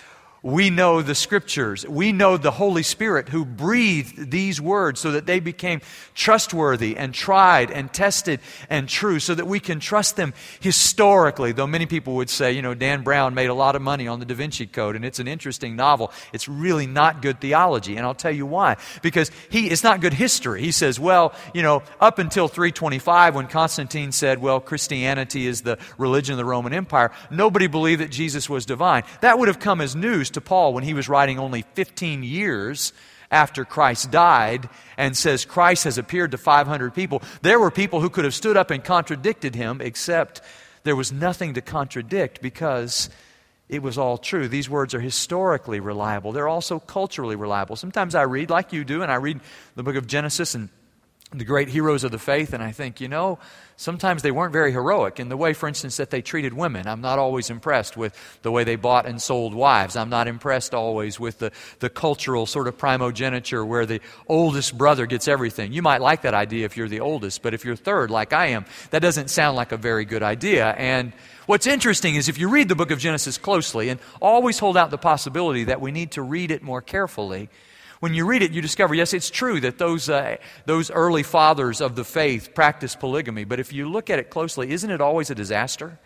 We 0.42 0.70
know 0.70 1.02
the 1.02 1.14
scriptures. 1.14 1.86
We 1.86 2.12
know 2.12 2.38
the 2.38 2.50
Holy 2.50 2.82
Spirit 2.82 3.28
who 3.28 3.44
breathed 3.44 4.30
these 4.30 4.58
words 4.58 4.98
so 4.98 5.12
that 5.12 5.26
they 5.26 5.38
became 5.38 5.82
trustworthy 6.14 6.96
and 6.96 7.12
tried 7.12 7.70
and 7.70 7.92
tested 7.92 8.40
and 8.70 8.88
true 8.88 9.20
so 9.20 9.34
that 9.34 9.46
we 9.46 9.60
can 9.60 9.80
trust 9.80 10.16
them 10.16 10.32
historically. 10.60 11.52
Though 11.52 11.66
many 11.66 11.84
people 11.84 12.14
would 12.14 12.30
say, 12.30 12.52
you 12.52 12.62
know, 12.62 12.72
Dan 12.72 13.02
Brown 13.02 13.34
made 13.34 13.50
a 13.50 13.54
lot 13.54 13.76
of 13.76 13.82
money 13.82 14.08
on 14.08 14.18
the 14.18 14.24
Da 14.24 14.34
Vinci 14.34 14.66
Code 14.66 14.96
and 14.96 15.04
it's 15.04 15.18
an 15.18 15.28
interesting 15.28 15.76
novel. 15.76 16.10
It's 16.32 16.48
really 16.48 16.86
not 16.86 17.20
good 17.20 17.38
theology. 17.40 17.96
And 17.96 18.06
I'll 18.06 18.14
tell 18.14 18.34
you 18.34 18.46
why. 18.46 18.78
Because 19.02 19.30
he, 19.50 19.68
it's 19.68 19.84
not 19.84 20.00
good 20.00 20.14
history. 20.14 20.62
He 20.62 20.72
says, 20.72 20.98
well, 20.98 21.34
you 21.52 21.62
know, 21.62 21.82
up 22.00 22.18
until 22.18 22.48
325 22.48 23.34
when 23.34 23.46
Constantine 23.46 24.10
said, 24.10 24.38
well, 24.38 24.58
Christianity 24.58 25.46
is 25.46 25.60
the 25.60 25.78
religion 25.98 26.32
of 26.32 26.38
the 26.38 26.46
Roman 26.46 26.72
Empire, 26.72 27.10
nobody 27.30 27.66
believed 27.66 28.00
that 28.00 28.10
Jesus 28.10 28.48
was 28.48 28.64
divine. 28.64 29.02
That 29.20 29.38
would 29.38 29.48
have 29.48 29.60
come 29.60 29.82
as 29.82 29.94
news 29.94 30.29
to 30.32 30.40
Paul 30.40 30.74
when 30.74 30.84
he 30.84 30.94
was 30.94 31.08
writing 31.08 31.38
only 31.38 31.62
15 31.74 32.22
years 32.22 32.92
after 33.30 33.64
Christ 33.64 34.10
died 34.10 34.68
and 34.96 35.16
says 35.16 35.44
Christ 35.44 35.84
has 35.84 35.98
appeared 35.98 36.32
to 36.32 36.38
500 36.38 36.94
people. 36.94 37.22
There 37.42 37.60
were 37.60 37.70
people 37.70 38.00
who 38.00 38.10
could 38.10 38.24
have 38.24 38.34
stood 38.34 38.56
up 38.56 38.70
and 38.70 38.82
contradicted 38.82 39.54
him, 39.54 39.80
except 39.80 40.40
there 40.82 40.96
was 40.96 41.12
nothing 41.12 41.54
to 41.54 41.60
contradict 41.60 42.42
because 42.42 43.08
it 43.68 43.82
was 43.82 43.98
all 43.98 44.18
true. 44.18 44.48
These 44.48 44.68
words 44.68 44.94
are 44.94 45.00
historically 45.00 45.78
reliable. 45.78 46.32
They're 46.32 46.48
also 46.48 46.80
culturally 46.80 47.36
reliable. 47.36 47.76
Sometimes 47.76 48.14
I 48.16 48.22
read 48.22 48.50
like 48.50 48.72
you 48.72 48.84
do, 48.84 49.02
and 49.02 49.12
I 49.12 49.16
read 49.16 49.40
the 49.76 49.84
book 49.84 49.94
of 49.94 50.08
Genesis 50.08 50.54
and 50.56 50.70
the 51.32 51.44
great 51.44 51.68
heroes 51.68 52.02
of 52.02 52.10
the 52.10 52.18
faith, 52.18 52.52
and 52.52 52.62
I 52.62 52.72
think, 52.72 53.00
you 53.00 53.06
know, 53.06 53.38
sometimes 53.76 54.22
they 54.22 54.32
weren't 54.32 54.52
very 54.52 54.72
heroic 54.72 55.20
in 55.20 55.28
the 55.28 55.36
way, 55.36 55.52
for 55.52 55.68
instance, 55.68 55.96
that 55.98 56.10
they 56.10 56.22
treated 56.22 56.52
women. 56.52 56.88
I'm 56.88 57.00
not 57.00 57.20
always 57.20 57.50
impressed 57.50 57.96
with 57.96 58.16
the 58.42 58.50
way 58.50 58.64
they 58.64 58.74
bought 58.74 59.06
and 59.06 59.22
sold 59.22 59.54
wives. 59.54 59.94
I'm 59.94 60.10
not 60.10 60.26
impressed 60.26 60.74
always 60.74 61.20
with 61.20 61.38
the, 61.38 61.52
the 61.78 61.88
cultural 61.88 62.46
sort 62.46 62.66
of 62.66 62.76
primogeniture 62.76 63.64
where 63.64 63.86
the 63.86 64.00
oldest 64.26 64.76
brother 64.76 65.06
gets 65.06 65.28
everything. 65.28 65.72
You 65.72 65.82
might 65.82 66.00
like 66.00 66.22
that 66.22 66.34
idea 66.34 66.64
if 66.64 66.76
you're 66.76 66.88
the 66.88 67.00
oldest, 67.00 67.42
but 67.42 67.54
if 67.54 67.64
you're 67.64 67.76
third, 67.76 68.10
like 68.10 68.32
I 68.32 68.46
am, 68.46 68.64
that 68.90 69.00
doesn't 69.00 69.30
sound 69.30 69.56
like 69.56 69.70
a 69.70 69.76
very 69.76 70.04
good 70.04 70.24
idea. 70.24 70.66
And 70.66 71.12
what's 71.46 71.68
interesting 71.68 72.16
is 72.16 72.28
if 72.28 72.38
you 72.38 72.48
read 72.48 72.68
the 72.68 72.74
book 72.74 72.90
of 72.90 72.98
Genesis 72.98 73.38
closely, 73.38 73.88
and 73.88 74.00
always 74.20 74.58
hold 74.58 74.76
out 74.76 74.90
the 74.90 74.98
possibility 74.98 75.64
that 75.64 75.80
we 75.80 75.92
need 75.92 76.10
to 76.12 76.22
read 76.22 76.50
it 76.50 76.64
more 76.64 76.82
carefully 76.82 77.48
when 78.00 78.14
you 78.14 78.24
read 78.26 78.42
it, 78.42 78.52
you 78.52 78.62
discover, 78.62 78.94
yes, 78.94 79.12
it's 79.12 79.30
true 79.30 79.60
that 79.60 79.78
those, 79.78 80.08
uh, 80.08 80.36
those 80.64 80.90
early 80.90 81.22
fathers 81.22 81.80
of 81.80 81.96
the 81.96 82.04
faith 82.04 82.54
practiced 82.54 82.98
polygamy, 82.98 83.44
but 83.44 83.60
if 83.60 83.72
you 83.72 83.88
look 83.88 84.10
at 84.10 84.18
it 84.18 84.30
closely, 84.30 84.70
isn't 84.70 84.90
it 84.90 85.00
always 85.00 85.30
a 85.30 85.34
disaster? 85.34 85.98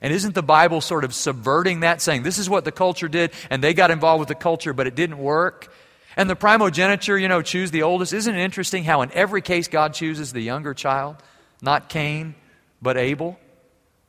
And 0.00 0.12
isn't 0.12 0.34
the 0.34 0.42
Bible 0.42 0.80
sort 0.80 1.04
of 1.04 1.14
subverting 1.14 1.80
that, 1.80 2.00
saying 2.00 2.22
this 2.22 2.38
is 2.38 2.48
what 2.48 2.64
the 2.64 2.72
culture 2.72 3.08
did, 3.08 3.32
and 3.50 3.62
they 3.62 3.74
got 3.74 3.90
involved 3.90 4.20
with 4.20 4.28
the 4.28 4.34
culture, 4.34 4.72
but 4.72 4.86
it 4.86 4.94
didn't 4.94 5.18
work? 5.18 5.72
And 6.16 6.30
the 6.30 6.36
primogeniture, 6.36 7.18
you 7.18 7.28
know, 7.28 7.42
choose 7.42 7.70
the 7.70 7.82
oldest. 7.82 8.14
Isn't 8.14 8.34
it 8.34 8.42
interesting 8.42 8.84
how 8.84 9.02
in 9.02 9.12
every 9.12 9.42
case 9.42 9.68
God 9.68 9.92
chooses 9.92 10.32
the 10.32 10.40
younger 10.40 10.72
child? 10.72 11.16
Not 11.60 11.90
Cain, 11.90 12.34
but 12.80 12.96
Abel. 12.96 13.38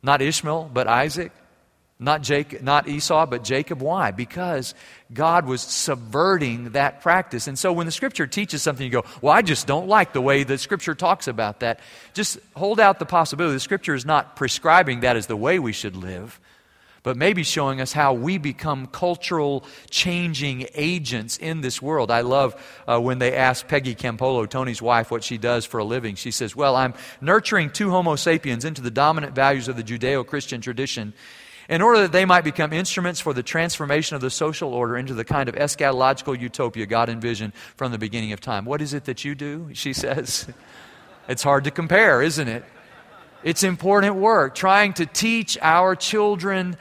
Not 0.02 0.22
Ishmael, 0.22 0.70
but 0.74 0.88
Isaac. 0.88 1.34
Not, 2.00 2.22
Jacob, 2.22 2.62
not 2.62 2.88
Esau, 2.88 3.26
but 3.26 3.44
Jacob. 3.44 3.82
Why? 3.82 4.12
Because 4.12 4.76
God 5.12 5.48
was 5.48 5.62
subverting 5.62 6.72
that 6.72 7.02
practice. 7.02 7.48
And 7.48 7.58
so 7.58 7.74
when 7.74 7.88
the 7.88 7.92
Scripture 7.92 8.28
teaches 8.28 8.62
something, 8.62 8.86
you 8.86 8.92
go, 8.92 9.04
Well, 9.22 9.34
I 9.34 9.42
just 9.42 9.66
don't 9.66 9.88
like 9.88 10.14
the 10.14 10.22
way 10.22 10.44
the 10.44 10.60
Scripture 10.60 10.94
talks 10.94 11.28
about 11.28 11.62
that. 11.62 11.80
Just 12.14 12.38
hold 12.56 12.80
out 12.80 13.00
the 13.00 13.08
possibility. 13.08 13.56
The 13.56 13.60
Scripture 13.60 13.96
is 13.96 14.06
not 14.06 14.36
prescribing 14.36 15.00
that 15.00 15.16
as 15.16 15.26
the 15.26 15.36
way 15.36 15.58
we 15.58 15.74
should 15.74 15.96
live, 15.96 16.40
but 17.02 17.18
maybe 17.18 17.42
showing 17.42 17.82
us 17.82 17.94
how 17.94 18.14
we 18.14 18.38
become 18.38 18.86
cultural 18.86 19.66
changing 19.90 20.68
agents 20.76 21.38
in 21.38 21.62
this 21.62 21.82
world. 21.82 22.12
I 22.12 22.22
love 22.22 22.56
uh, 22.88 23.00
when 23.00 23.18
they 23.18 23.34
ask 23.34 23.68
Peggy 23.68 23.96
Campolo, 23.96 24.48
Tony's 24.48 24.84
wife, 24.84 25.10
what 25.10 25.24
she 25.24 25.40
does 25.40 25.66
for 25.66 25.80
a 25.80 25.84
living. 25.84 26.14
She 26.14 26.30
says, 26.30 26.56
Well, 26.56 26.76
I'm 26.76 26.94
nurturing 27.22 27.72
two 27.72 27.90
Homo 27.90 28.18
sapiens 28.18 28.66
into 28.66 28.84
the 28.84 28.92
dominant 28.92 29.34
values 29.34 29.68
of 29.68 29.78
the 29.78 29.84
Judeo 29.84 30.24
Christian 30.28 30.62
tradition 30.62 31.16
in 31.70 31.82
order 31.82 32.02
that 32.02 32.12
they 32.12 32.26
might 32.26 32.44
become 32.44 32.72
instruments 32.74 33.20
for 33.20 33.34
the 33.34 33.44
transformation 33.44 34.16
of 34.16 34.22
the 34.22 34.30
social 34.30 34.74
order 34.74 34.98
into 34.98 35.14
the 35.14 35.26
kind 35.26 35.50
of 35.50 35.56
eschatological 35.56 36.40
utopia 36.40 36.86
God 36.86 37.10
envisioned 37.10 37.54
from 37.76 37.92
the 37.92 37.98
beginning 37.98 38.32
of 38.32 38.40
time. 38.40 38.66
What 38.66 38.82
is 38.82 38.94
it 38.94 39.06
that 39.06 39.26
you 39.26 39.36
do? 39.36 39.70
She 39.74 39.94
says. 39.94 40.48
it's 41.28 41.44
hard 41.44 41.66
to 41.66 41.72
compare, 41.72 42.22
isn't 42.22 42.48
it? 42.48 42.64
It's 43.44 43.64
important 43.64 44.16
work 44.16 44.56
trying 44.56 44.94
to 44.94 45.06
teach 45.06 45.58
our 45.62 45.96
children 45.96 46.78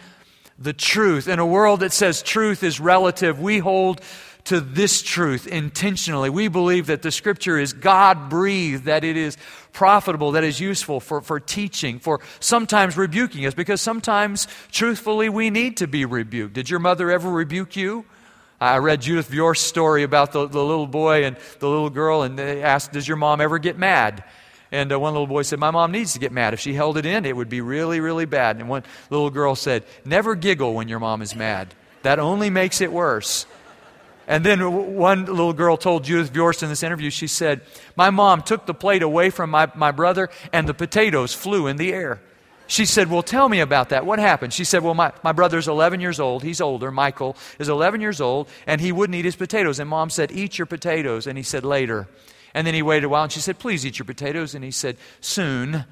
the 0.58 0.72
truth. 0.72 1.28
In 1.28 1.38
a 1.38 1.46
world 1.46 1.80
that 1.80 1.92
says 1.92 2.22
truth 2.22 2.62
is 2.62 2.80
relative, 2.80 3.40
we 3.40 3.58
hold 3.58 4.00
to 4.44 4.60
this 4.60 5.02
truth 5.02 5.46
intentionally. 5.46 6.30
We 6.30 6.48
believe 6.48 6.86
that 6.86 7.02
the 7.02 7.10
Scripture 7.10 7.58
is 7.58 7.72
God 7.72 8.30
breathed, 8.30 8.84
that 8.84 9.04
it 9.04 9.16
is 9.16 9.36
profitable, 9.76 10.32
that 10.32 10.42
is 10.42 10.58
useful 10.58 10.98
for, 11.00 11.20
for 11.20 11.38
teaching, 11.38 11.98
for 11.98 12.20
sometimes 12.40 12.96
rebuking 12.96 13.44
us, 13.46 13.52
because 13.52 13.80
sometimes, 13.80 14.48
truthfully, 14.72 15.28
we 15.28 15.50
need 15.50 15.76
to 15.76 15.86
be 15.86 16.06
rebuked. 16.06 16.54
Did 16.54 16.70
your 16.70 16.80
mother 16.80 17.10
ever 17.10 17.30
rebuke 17.30 17.76
you? 17.76 18.06
I 18.58 18.78
read 18.78 19.02
Judith 19.02 19.30
Viorst's 19.30 19.66
story 19.66 20.02
about 20.02 20.32
the, 20.32 20.48
the 20.48 20.64
little 20.64 20.86
boy 20.86 21.24
and 21.24 21.36
the 21.58 21.68
little 21.68 21.90
girl, 21.90 22.22
and 22.22 22.38
they 22.38 22.62
asked, 22.62 22.92
Does 22.92 23.06
your 23.06 23.18
mom 23.18 23.42
ever 23.42 23.58
get 23.58 23.76
mad? 23.76 24.24
And 24.72 24.90
uh, 24.90 24.98
one 24.98 25.12
little 25.12 25.26
boy 25.26 25.42
said, 25.42 25.58
My 25.58 25.70
mom 25.70 25.92
needs 25.92 26.14
to 26.14 26.18
get 26.18 26.32
mad. 26.32 26.54
If 26.54 26.60
she 26.60 26.72
held 26.72 26.96
it 26.96 27.04
in, 27.04 27.26
it 27.26 27.36
would 27.36 27.50
be 27.50 27.60
really, 27.60 28.00
really 28.00 28.24
bad. 28.24 28.56
And 28.56 28.70
one 28.70 28.82
little 29.10 29.30
girl 29.30 29.54
said, 29.54 29.84
Never 30.06 30.34
giggle 30.34 30.72
when 30.72 30.88
your 30.88 31.00
mom 31.00 31.20
is 31.20 31.36
mad. 31.36 31.74
That 32.02 32.18
only 32.18 32.48
makes 32.48 32.80
it 32.80 32.90
worse. 32.90 33.44
And 34.26 34.44
then 34.44 34.96
one 34.96 35.24
little 35.26 35.52
girl 35.52 35.76
told 35.76 36.04
Judith 36.04 36.32
Viorst 36.32 36.62
in 36.62 36.68
this 36.68 36.82
interview, 36.82 37.10
she 37.10 37.28
said, 37.28 37.60
My 37.94 38.10
mom 38.10 38.42
took 38.42 38.66
the 38.66 38.74
plate 38.74 39.02
away 39.02 39.30
from 39.30 39.50
my, 39.50 39.70
my 39.74 39.92
brother 39.92 40.30
and 40.52 40.68
the 40.68 40.74
potatoes 40.74 41.32
flew 41.32 41.66
in 41.68 41.76
the 41.76 41.92
air. 41.92 42.20
She 42.66 42.84
said, 42.84 43.08
Well, 43.08 43.22
tell 43.22 43.48
me 43.48 43.60
about 43.60 43.90
that. 43.90 44.04
What 44.04 44.18
happened? 44.18 44.52
She 44.52 44.64
said, 44.64 44.82
Well, 44.82 44.94
my, 44.94 45.12
my 45.22 45.32
brother's 45.32 45.68
11 45.68 46.00
years 46.00 46.18
old. 46.18 46.42
He's 46.42 46.60
older. 46.60 46.90
Michael 46.90 47.36
is 47.58 47.68
11 47.68 48.00
years 48.00 48.20
old, 48.20 48.48
and 48.66 48.80
he 48.80 48.90
wouldn't 48.90 49.14
eat 49.14 49.24
his 49.24 49.36
potatoes. 49.36 49.78
And 49.78 49.88
mom 49.88 50.10
said, 50.10 50.32
Eat 50.32 50.58
your 50.58 50.66
potatoes. 50.66 51.26
And 51.26 51.38
he 51.38 51.44
said, 51.44 51.64
Later. 51.64 52.08
And 52.54 52.66
then 52.66 52.74
he 52.74 52.82
waited 52.82 53.04
a 53.04 53.08
while, 53.08 53.24
and 53.24 53.32
she 53.32 53.40
said, 53.40 53.58
Please 53.58 53.86
eat 53.86 53.98
your 53.98 54.06
potatoes. 54.06 54.54
And 54.54 54.64
he 54.64 54.72
said, 54.72 54.96
Soon. 55.20 55.84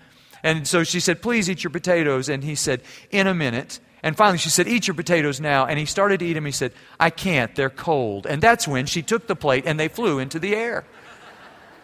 And 0.42 0.66
so 0.66 0.83
she 0.83 0.99
said, 0.99 1.23
Please 1.23 1.49
eat 1.49 1.62
your 1.62 1.70
potatoes. 1.70 2.29
And 2.29 2.42
he 2.42 2.57
said, 2.57 2.83
In 3.11 3.29
a 3.29 3.35
minute. 3.35 3.79
And 4.05 4.14
finally, 4.14 4.37
she 4.37 4.51
said, 4.51 4.69
Eat 4.69 4.87
your 4.87 4.95
potatoes 4.95 5.40
now. 5.40 5.64
And 5.64 5.79
he 5.79 5.87
started 5.87 6.21
to 6.21 6.27
eat 6.27 6.35
them. 6.35 6.45
He 6.45 6.53
said, 6.53 6.73
I 7.01 7.09
can't. 7.09 7.55
They're 7.57 7.71
cold. 7.71 8.27
And 8.27 8.43
that's 8.43 8.69
when 8.69 8.85
she 8.85 9.01
took 9.01 9.27
the 9.27 9.35
plate 9.35 9.64
and 9.67 9.81
they 9.81 9.88
flew 9.88 10.19
into 10.19 10.38
the 10.38 10.55
air. 10.55 10.85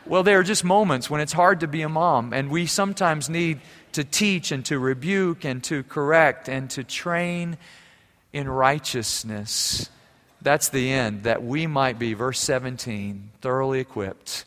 Well, 0.04 0.22
there 0.22 0.38
are 0.38 0.42
just 0.42 0.62
moments 0.62 1.08
when 1.08 1.22
it's 1.22 1.32
hard 1.32 1.60
to 1.60 1.66
be 1.66 1.82
a 1.82 1.88
mom, 1.88 2.32
and 2.32 2.50
we 2.50 2.66
sometimes 2.66 3.30
need 3.30 3.60
to 3.92 4.04
teach 4.04 4.50
and 4.52 4.64
to 4.66 4.78
rebuke 4.78 5.44
and 5.44 5.62
to 5.64 5.82
correct 5.84 6.48
and 6.48 6.68
to 6.70 6.84
train 6.84 7.56
in 8.32 8.48
righteousness. 8.48 9.88
That's 10.42 10.68
the 10.68 10.90
end, 10.90 11.24
that 11.24 11.42
we 11.42 11.66
might 11.66 11.98
be, 11.98 12.14
verse 12.14 12.40
17, 12.40 13.30
thoroughly 13.40 13.80
equipped. 13.80 14.44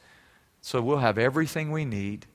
So 0.62 0.82
we'll 0.82 0.98
have 0.98 1.18
everything 1.18 1.72
we 1.72 1.86
need 1.86 2.26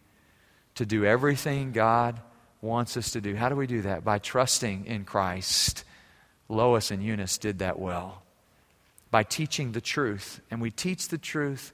to 0.77 0.87
do 0.87 1.05
everything 1.05 1.72
God 1.72 2.20
wants 2.61 2.97
us 2.97 3.12
to 3.12 3.21
do. 3.21 3.35
How 3.35 3.49
do 3.49 3.57
we 3.57 3.66
do 3.66 3.83
that? 3.83 4.05
By 4.05 4.18
trusting 4.18 4.87
in 4.87 5.05
Christ. 5.05 5.85
Lois 6.49 6.90
and 6.90 7.03
Eunice 7.03 7.38
did 7.38 7.59
that 7.61 7.79
well. 7.79 8.23
By 9.11 9.23
teaching 9.23 9.73
the 9.73 9.81
truth. 9.81 10.40
And 10.51 10.61
we 10.61 10.71
teach 10.71 11.09
the 11.09 11.18
truth 11.18 11.73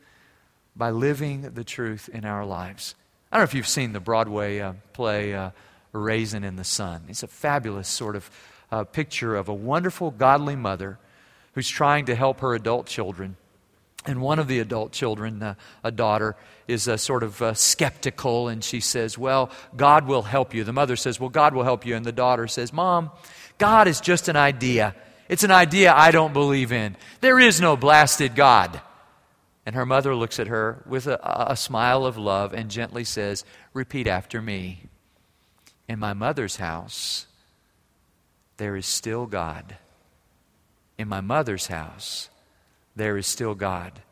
by 0.77 0.91
living 0.91 1.43
the 1.55 1.65
truth 1.65 2.09
in 2.13 2.25
our 2.25 2.45
lives. 2.45 2.95
I 3.31 3.37
don't 3.37 3.41
know 3.43 3.45
if 3.45 3.55
you've 3.55 3.69
seen 3.69 3.93
the 3.93 4.01
Broadway 4.01 4.61
uh, 4.61 4.75
play 4.93 5.35
uh, 5.35 5.51
Raisin 5.93 6.45
in 6.45 6.57
the 6.57 6.65
Sun. 6.65 7.05
It's 7.09 7.23
a 7.23 7.29
fabulous 7.29 7.89
sort 7.89 8.17
of 8.17 8.31
uh, 8.71 8.85
picture 8.85 9.37
of 9.37 9.49
a 9.49 9.55
wonderful, 9.55 10.11
godly 10.11 10.57
mother 10.57 10.99
who's 11.53 11.69
trying 11.69 12.07
to 12.07 12.15
help 12.15 12.41
her 12.41 12.55
adult 12.55 12.87
children 12.87 13.37
and 14.07 14.21
one 14.21 14.39
of 14.39 14.49
the 14.49 14.59
adult 14.59 14.93
children, 14.93 15.43
uh, 15.43 15.55
a 15.83 15.91
daughter, 15.91 16.37
is 16.69 16.89
uh, 16.89 16.97
sort 16.97 17.23
of 17.23 17.41
uh, 17.41 17.55
skeptical, 17.55 18.49
and 18.49 18.63
she 18.63 18.81
says, 18.81 19.17
Well, 19.17 19.51
God 19.77 20.07
will 20.07 20.23
help 20.23 20.55
you. 20.55 20.65
The 20.65 20.73
mother 20.73 20.97
says, 20.97 21.19
Well, 21.19 21.31
God 21.31 21.55
will 21.55 21.63
help 21.63 21.87
you. 21.87 21.97
And 21.97 22.05
the 22.05 22.13
daughter 22.13 22.47
says, 22.47 22.73
Mom, 22.73 23.11
God 23.59 23.89
is 23.89 24.01
just 24.01 24.29
an 24.29 24.37
idea. 24.37 24.95
It's 25.29 25.45
an 25.45 25.51
idea 25.51 25.95
I 25.95 26.11
don't 26.11 26.35
believe 26.35 26.71
in. 26.71 26.97
There 27.21 27.41
is 27.41 27.61
no 27.61 27.77
blasted 27.77 28.35
God. 28.35 28.81
And 29.67 29.75
her 29.75 29.87
mother 29.87 30.15
looks 30.15 30.39
at 30.39 30.49
her 30.49 30.83
with 30.87 31.07
a, 31.07 31.19
a 31.51 31.57
smile 31.57 32.05
of 32.05 32.19
love 32.19 32.53
and 32.53 32.71
gently 32.71 33.05
says, 33.05 33.45
Repeat 33.73 34.07
after 34.07 34.43
me. 34.43 34.83
In 35.89 35.99
my 35.99 36.13
mother's 36.13 36.57
house, 36.57 37.27
there 38.59 38.77
is 38.77 38.87
still 38.87 39.27
God. 39.27 39.77
In 40.99 41.09
my 41.09 41.21
mother's 41.21 41.67
house, 41.67 42.29
there 42.97 43.17
is 43.17 43.27
still 43.27 43.55
God. 43.55 44.03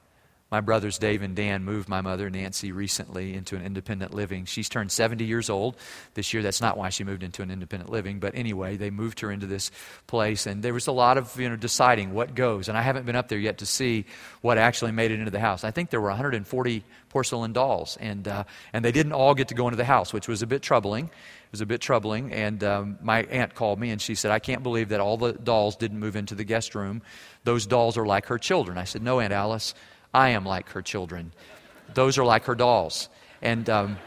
My 0.52 0.60
brothers 0.60 0.98
Dave 0.98 1.22
and 1.22 1.34
Dan 1.34 1.64
moved 1.64 1.88
my 1.88 2.02
mother 2.02 2.28
Nancy 2.28 2.72
recently 2.72 3.32
into 3.32 3.56
an 3.56 3.64
independent 3.64 4.12
living. 4.12 4.44
She's 4.44 4.68
turned 4.68 4.92
70 4.92 5.24
years 5.24 5.48
old 5.48 5.78
this 6.12 6.34
year. 6.34 6.42
That's 6.42 6.60
not 6.60 6.76
why 6.76 6.90
she 6.90 7.04
moved 7.04 7.22
into 7.22 7.40
an 7.40 7.50
independent 7.50 7.90
living, 7.90 8.20
but 8.20 8.34
anyway, 8.34 8.76
they 8.76 8.90
moved 8.90 9.20
her 9.20 9.32
into 9.32 9.46
this 9.46 9.70
place, 10.06 10.46
and 10.46 10.62
there 10.62 10.74
was 10.74 10.88
a 10.88 10.92
lot 10.92 11.16
of 11.16 11.40
you 11.40 11.48
know 11.48 11.56
deciding 11.56 12.12
what 12.12 12.34
goes. 12.34 12.68
And 12.68 12.76
I 12.76 12.82
haven't 12.82 13.06
been 13.06 13.16
up 13.16 13.28
there 13.28 13.38
yet 13.38 13.56
to 13.58 13.66
see 13.66 14.04
what 14.42 14.58
actually 14.58 14.92
made 14.92 15.10
it 15.10 15.20
into 15.20 15.30
the 15.30 15.40
house. 15.40 15.64
I 15.64 15.70
think 15.70 15.88
there 15.88 16.02
were 16.02 16.10
140 16.10 16.84
porcelain 17.08 17.54
dolls, 17.54 17.96
and 17.98 18.28
uh, 18.28 18.44
and 18.74 18.84
they 18.84 18.92
didn't 18.92 19.12
all 19.12 19.34
get 19.34 19.48
to 19.48 19.54
go 19.54 19.68
into 19.68 19.78
the 19.78 19.86
house, 19.86 20.12
which 20.12 20.28
was 20.28 20.42
a 20.42 20.46
bit 20.46 20.60
troubling. 20.60 21.06
It 21.06 21.52
was 21.52 21.62
a 21.62 21.66
bit 21.66 21.80
troubling, 21.80 22.30
and 22.30 22.62
um, 22.62 22.98
my 23.00 23.22
aunt 23.22 23.54
called 23.54 23.80
me 23.80 23.88
and 23.88 24.02
she 24.02 24.14
said, 24.14 24.30
"I 24.30 24.38
can't 24.38 24.62
believe 24.62 24.90
that 24.90 25.00
all 25.00 25.16
the 25.16 25.32
dolls 25.32 25.76
didn't 25.76 25.98
move 25.98 26.14
into 26.14 26.34
the 26.34 26.44
guest 26.44 26.74
room." 26.74 27.00
those 27.44 27.66
dolls 27.66 27.96
are 27.96 28.06
like 28.06 28.26
her 28.26 28.38
children. 28.38 28.78
I 28.78 28.84
said, 28.84 29.02
No, 29.02 29.20
Aunt 29.20 29.32
Alice, 29.32 29.74
I 30.14 30.30
am 30.30 30.44
like 30.44 30.70
her 30.70 30.82
children. 30.82 31.32
Those 31.94 32.18
are 32.18 32.24
like 32.24 32.44
her 32.44 32.54
dolls. 32.54 33.08
And, 33.40 33.68
um, 33.68 33.98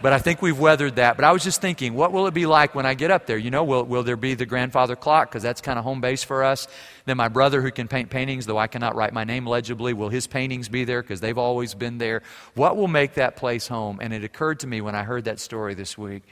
But 0.00 0.12
I 0.14 0.18
think 0.18 0.40
we've 0.40 0.58
weathered 0.58 0.96
that. 0.96 1.16
But 1.16 1.24
I 1.24 1.32
was 1.32 1.44
just 1.44 1.60
thinking, 1.60 1.94
what 1.94 2.10
will 2.10 2.26
it 2.26 2.34
be 2.34 2.46
like 2.46 2.74
when 2.74 2.86
I 2.86 2.94
get 2.94 3.10
up 3.10 3.26
there? 3.26 3.36
You 3.36 3.50
know, 3.50 3.64
will, 3.64 3.84
will 3.84 4.02
there 4.02 4.16
be 4.16 4.34
the 4.34 4.46
grandfather 4.46 4.96
clock? 4.96 5.28
Because 5.28 5.42
that's 5.42 5.60
kind 5.60 5.78
of 5.78 5.84
home 5.84 6.00
base 6.00 6.24
for 6.24 6.42
us. 6.42 6.66
Then 7.04 7.18
my 7.18 7.28
brother 7.28 7.60
who 7.60 7.70
can 7.70 7.86
paint 7.86 8.08
paintings, 8.08 8.46
though 8.46 8.56
I 8.56 8.66
cannot 8.66 8.96
write 8.96 9.12
my 9.12 9.24
name 9.24 9.46
legibly, 9.46 9.92
will 9.92 10.08
his 10.08 10.26
paintings 10.26 10.70
be 10.70 10.84
there? 10.84 11.02
Because 11.02 11.20
they've 11.20 11.36
always 11.36 11.74
been 11.74 11.98
there. 11.98 12.22
What 12.54 12.76
will 12.76 12.88
make 12.88 13.14
that 13.14 13.36
place 13.36 13.68
home? 13.68 13.98
And 14.00 14.12
it 14.14 14.24
occurred 14.24 14.60
to 14.60 14.66
me 14.66 14.80
when 14.80 14.94
I 14.94 15.02
heard 15.02 15.24
that 15.24 15.38
story 15.38 15.74
this 15.74 15.98
week. 15.98 16.22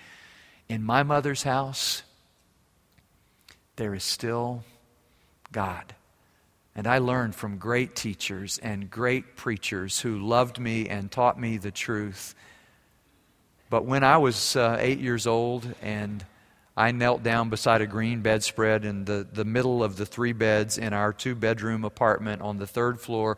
In 0.68 0.82
my 0.82 1.02
mother's 1.02 1.42
house, 1.42 2.02
there 3.76 3.94
is 3.94 4.04
still 4.04 4.64
God. 5.52 5.94
And 6.74 6.86
I 6.86 6.98
learned 6.98 7.34
from 7.34 7.58
great 7.58 7.94
teachers 7.94 8.58
and 8.58 8.90
great 8.90 9.36
preachers 9.36 10.00
who 10.00 10.18
loved 10.18 10.58
me 10.58 10.88
and 10.88 11.10
taught 11.10 11.38
me 11.38 11.58
the 11.58 11.70
truth. 11.70 12.34
But 13.68 13.84
when 13.84 14.04
I 14.04 14.16
was 14.16 14.56
uh, 14.56 14.78
eight 14.80 14.98
years 14.98 15.26
old 15.26 15.74
and 15.82 16.24
I 16.76 16.92
knelt 16.92 17.22
down 17.22 17.50
beside 17.50 17.82
a 17.82 17.86
green 17.86 18.22
bedspread 18.22 18.84
in 18.84 19.04
the, 19.04 19.26
the 19.30 19.44
middle 19.44 19.84
of 19.84 19.96
the 19.96 20.06
three 20.06 20.32
beds 20.32 20.78
in 20.78 20.94
our 20.94 21.12
two 21.12 21.34
bedroom 21.34 21.84
apartment 21.84 22.40
on 22.40 22.56
the 22.56 22.66
third 22.66 22.98
floor 22.98 23.36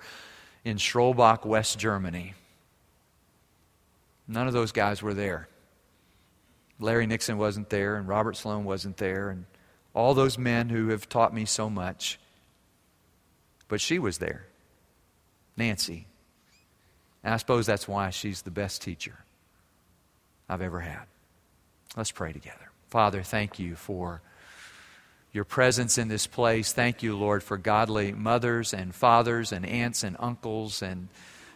in 0.64 0.76
Schrollbach, 0.76 1.44
West 1.44 1.78
Germany. 1.78 2.34
None 4.28 4.46
of 4.46 4.52
those 4.52 4.72
guys 4.72 5.02
were 5.02 5.14
there. 5.14 5.48
Larry 6.78 7.06
Nixon 7.06 7.38
wasn't 7.38 7.70
there, 7.70 7.96
and 7.96 8.08
Robert 8.08 8.36
Sloan 8.36 8.64
wasn't 8.64 8.96
there, 8.96 9.30
and 9.30 9.44
all 9.92 10.14
those 10.14 10.38
men 10.38 10.68
who 10.68 10.88
have 10.88 11.08
taught 11.08 11.34
me 11.34 11.44
so 11.44 11.68
much. 11.68 12.18
But 13.68 13.80
she 13.80 13.98
was 13.98 14.18
there, 14.18 14.46
Nancy. 15.56 16.06
And 17.22 17.32
I 17.32 17.36
suppose 17.38 17.66
that's 17.66 17.88
why 17.88 18.10
she's 18.10 18.42
the 18.42 18.50
best 18.50 18.82
teacher. 18.82 19.18
I've 20.48 20.62
ever 20.62 20.80
had. 20.80 21.04
Let's 21.96 22.10
pray 22.10 22.32
together. 22.32 22.70
Father, 22.88 23.22
thank 23.22 23.58
you 23.58 23.76
for 23.76 24.20
your 25.32 25.44
presence 25.44 25.98
in 25.98 26.08
this 26.08 26.26
place. 26.26 26.72
Thank 26.72 27.02
you, 27.02 27.16
Lord, 27.16 27.42
for 27.42 27.56
godly 27.56 28.12
mothers 28.12 28.72
and 28.72 28.94
fathers 28.94 29.52
and 29.52 29.66
aunts 29.66 30.04
and 30.04 30.16
uncles 30.20 30.82
and 30.82 31.08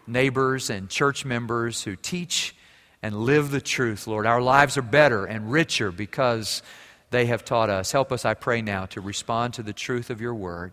neighbors 0.06 0.70
and 0.70 0.88
church 0.88 1.24
members 1.24 1.82
who 1.84 1.94
teach 1.94 2.56
and 3.02 3.14
live 3.14 3.50
the 3.50 3.60
truth, 3.60 4.06
Lord. 4.06 4.26
Our 4.26 4.40
lives 4.40 4.76
are 4.76 4.82
better 4.82 5.26
and 5.26 5.52
richer 5.52 5.92
because 5.92 6.62
they 7.10 7.26
have 7.26 7.44
taught 7.44 7.70
us. 7.70 7.92
Help 7.92 8.10
us, 8.10 8.24
I 8.24 8.34
pray 8.34 8.62
now, 8.62 8.86
to 8.86 9.00
respond 9.00 9.54
to 9.54 9.62
the 9.62 9.72
truth 9.72 10.10
of 10.10 10.20
your 10.20 10.34
word. 10.34 10.72